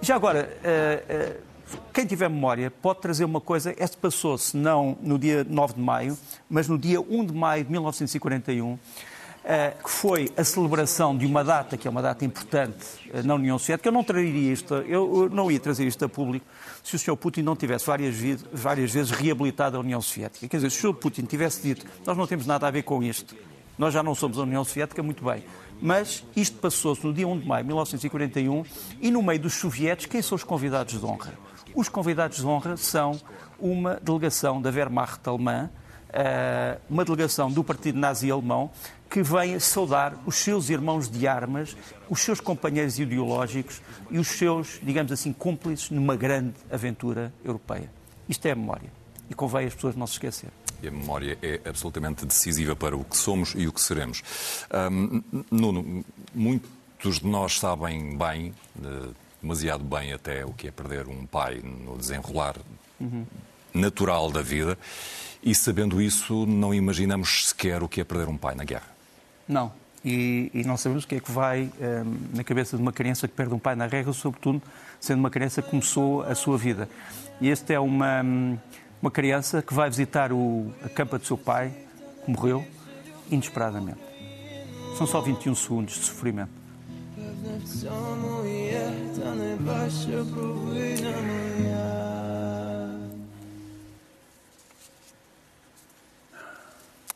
Já 0.01 0.15
agora, 0.15 0.49
uh, 0.63 1.41
quem 1.93 2.05
tiver 2.05 2.29
memória 2.29 2.71
pode 2.71 3.01
trazer 3.01 3.25
uma 3.25 3.41
coisa, 3.41 3.75
esta 3.77 3.97
passou-se 3.97 4.55
não 4.55 4.97
no 5.01 5.19
dia 5.19 5.43
9 5.43 5.73
de 5.73 5.81
maio, 5.81 6.17
mas 6.49 6.69
no 6.69 6.77
dia 6.77 7.01
1 7.01 7.25
de 7.25 7.33
maio 7.33 7.65
de 7.65 7.71
1941, 7.71 8.73
eh, 8.73 8.77
que 9.81 9.89
foi 9.89 10.29
a 10.35 10.43
celebração 10.43 11.17
de 11.17 11.25
uma 11.25 11.41
data, 11.41 11.77
que 11.77 11.87
é 11.87 11.91
uma 11.91 12.01
data 12.01 12.25
importante 12.25 12.85
eh, 13.13 13.23
na 13.23 13.35
União 13.35 13.57
Soviética. 13.57 13.87
Eu 13.87 13.93
não 13.93 14.03
traria 14.03 14.51
isto, 14.51 14.73
eu 14.73 15.29
não 15.31 15.49
ia 15.49 15.57
trazer 15.57 15.87
isto 15.87 16.03
a 16.03 16.09
público 16.09 16.45
se 16.83 16.97
o 16.97 16.99
Sr. 16.99 17.15
Putin 17.15 17.43
não 17.43 17.55
tivesse 17.55 17.85
várias, 17.85 18.15
várias 18.51 18.91
vezes 18.91 19.11
reabilitado 19.11 19.77
a 19.77 19.79
União 19.79 20.01
Soviética. 20.01 20.47
Quer 20.49 20.57
dizer, 20.57 20.69
se 20.69 20.85
o 20.85 20.91
Sr. 20.91 20.95
Putin 20.95 21.21
tivesse 21.23 21.61
dito, 21.61 21.85
nós 22.05 22.17
não 22.17 22.27
temos 22.27 22.45
nada 22.45 22.67
a 22.67 22.71
ver 22.71 22.83
com 22.83 23.01
isto, 23.01 23.35
nós 23.77 23.93
já 23.93 24.03
não 24.03 24.13
somos 24.13 24.37
a 24.37 24.41
União 24.41 24.65
Soviética, 24.65 25.01
muito 25.01 25.23
bem. 25.23 25.45
Mas 25.81 26.25
isto 26.35 26.57
passou-se 26.57 27.05
no 27.05 27.13
dia 27.13 27.27
1 27.27 27.39
de 27.39 27.47
maio 27.47 27.63
de 27.63 27.67
1941 27.67 28.65
e 28.99 29.11
no 29.11 29.23
meio 29.23 29.39
dos 29.39 29.53
soviéticos, 29.53 30.11
quem 30.11 30.21
são 30.21 30.35
os 30.35 30.43
convidados 30.43 30.99
de 30.99 31.05
honra? 31.05 31.33
Os 31.73 31.87
convidados 31.87 32.39
de 32.39 32.45
honra 32.45 32.75
são 32.75 33.17
uma 33.59 33.95
delegação 34.01 34.61
da 34.61 34.69
Wehrmacht 34.69 35.21
alemã, 35.25 35.69
uma 36.89 37.03
delegação 37.03 37.51
do 37.51 37.63
Partido 37.63 37.99
Nazi 37.99 38.31
Alemão 38.31 38.71
que 39.09 39.23
vem 39.23 39.59
saudar 39.59 40.15
os 40.25 40.35
seus 40.35 40.69
irmãos 40.69 41.09
de 41.09 41.27
armas, 41.27 41.75
os 42.09 42.19
seus 42.21 42.39
companheiros 42.39 42.99
ideológicos 42.99 43.81
e 44.11 44.19
os 44.19 44.27
seus, 44.27 44.79
digamos 44.83 45.11
assim, 45.11 45.31
cúmplices 45.31 45.89
numa 45.89 46.15
grande 46.15 46.53
aventura 46.71 47.33
europeia. 47.43 47.89
Isto 48.27 48.47
é 48.47 48.51
a 48.51 48.55
memória 48.55 48.91
e 49.29 49.33
convém 49.33 49.67
as 49.67 49.73
pessoas 49.73 49.95
não 49.95 50.05
se 50.05 50.13
esquecer. 50.13 50.49
E 50.81 50.87
a 50.87 50.91
memória 50.91 51.37
é 51.41 51.59
absolutamente 51.65 52.25
decisiva 52.25 52.75
para 52.75 52.95
o 52.95 53.03
que 53.03 53.17
somos 53.17 53.53
e 53.55 53.67
o 53.67 53.73
que 53.73 53.81
seremos. 53.81 54.23
Um, 54.91 55.23
Nuno, 55.49 56.05
muitos 56.35 57.19
de 57.19 57.27
nós 57.27 57.59
sabem 57.59 58.15
bem, 58.17 58.53
demasiado 59.41 59.83
bem 59.83 60.13
até, 60.13 60.45
o 60.45 60.53
que 60.53 60.67
é 60.67 60.71
perder 60.71 61.07
um 61.07 61.25
pai 61.25 61.61
no 61.63 61.97
desenrolar 61.97 62.57
uhum. 62.99 63.25
natural 63.73 64.31
da 64.31 64.41
vida. 64.41 64.77
E 65.47 65.55
sabendo 65.55 66.01
isso, 66.01 66.45
não 66.45 66.73
imaginamos 66.73 67.47
sequer 67.47 67.81
o 67.81 67.87
que 67.87 68.01
é 68.01 68.03
perder 68.03 68.27
um 68.27 68.35
pai 68.35 68.53
na 68.53 68.65
guerra. 68.65 68.87
Não. 69.47 69.71
E, 70.03 70.51
e 70.53 70.61
não 70.65 70.75
sabemos 70.75 71.05
o 71.05 71.07
que 71.07 71.15
é 71.15 71.19
que 71.21 71.31
vai 71.31 71.71
um, 71.79 72.35
na 72.35 72.43
cabeça 72.43 72.75
de 72.75 72.83
uma 72.83 72.91
criança 72.91 73.29
que 73.29 73.33
perde 73.33 73.53
um 73.53 73.57
pai 73.57 73.73
na 73.73 73.87
guerra, 73.87 74.11
sobretudo 74.11 74.61
sendo 74.99 75.19
uma 75.19 75.29
criança 75.29 75.61
que 75.61 75.69
começou 75.69 76.23
a 76.23 76.35
sua 76.35 76.57
vida. 76.57 76.89
E 77.39 77.47
este 77.47 77.73
é 77.73 77.79
uma, 77.79 78.25
uma 79.01 79.09
criança 79.09 79.61
que 79.61 79.73
vai 79.73 79.89
visitar 79.89 80.33
o, 80.33 80.69
a 80.83 80.89
campa 80.89 81.17
do 81.17 81.25
seu 81.25 81.37
pai, 81.37 81.71
que 82.25 82.29
morreu, 82.29 82.67
inesperadamente. 83.31 84.01
São 84.97 85.07
só 85.07 85.21
21 85.21 85.55
segundos 85.55 85.93
de 85.93 86.03
sofrimento. 86.07 86.51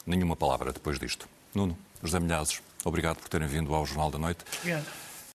Nenhuma 0.06 0.36
palavra 0.36 0.72
depois 0.72 0.98
disto. 1.00 1.28
Nuno, 1.54 1.78
José 2.02 2.20
Milhazes, 2.20 2.62
obrigado 2.84 3.18
por 3.18 3.30
terem 3.30 3.48
vindo 3.48 3.74
ao 3.74 3.86
Jornal 3.86 4.12
da 4.12 4.18
Noite. 4.18 4.44
Obrigado. 4.60 5.11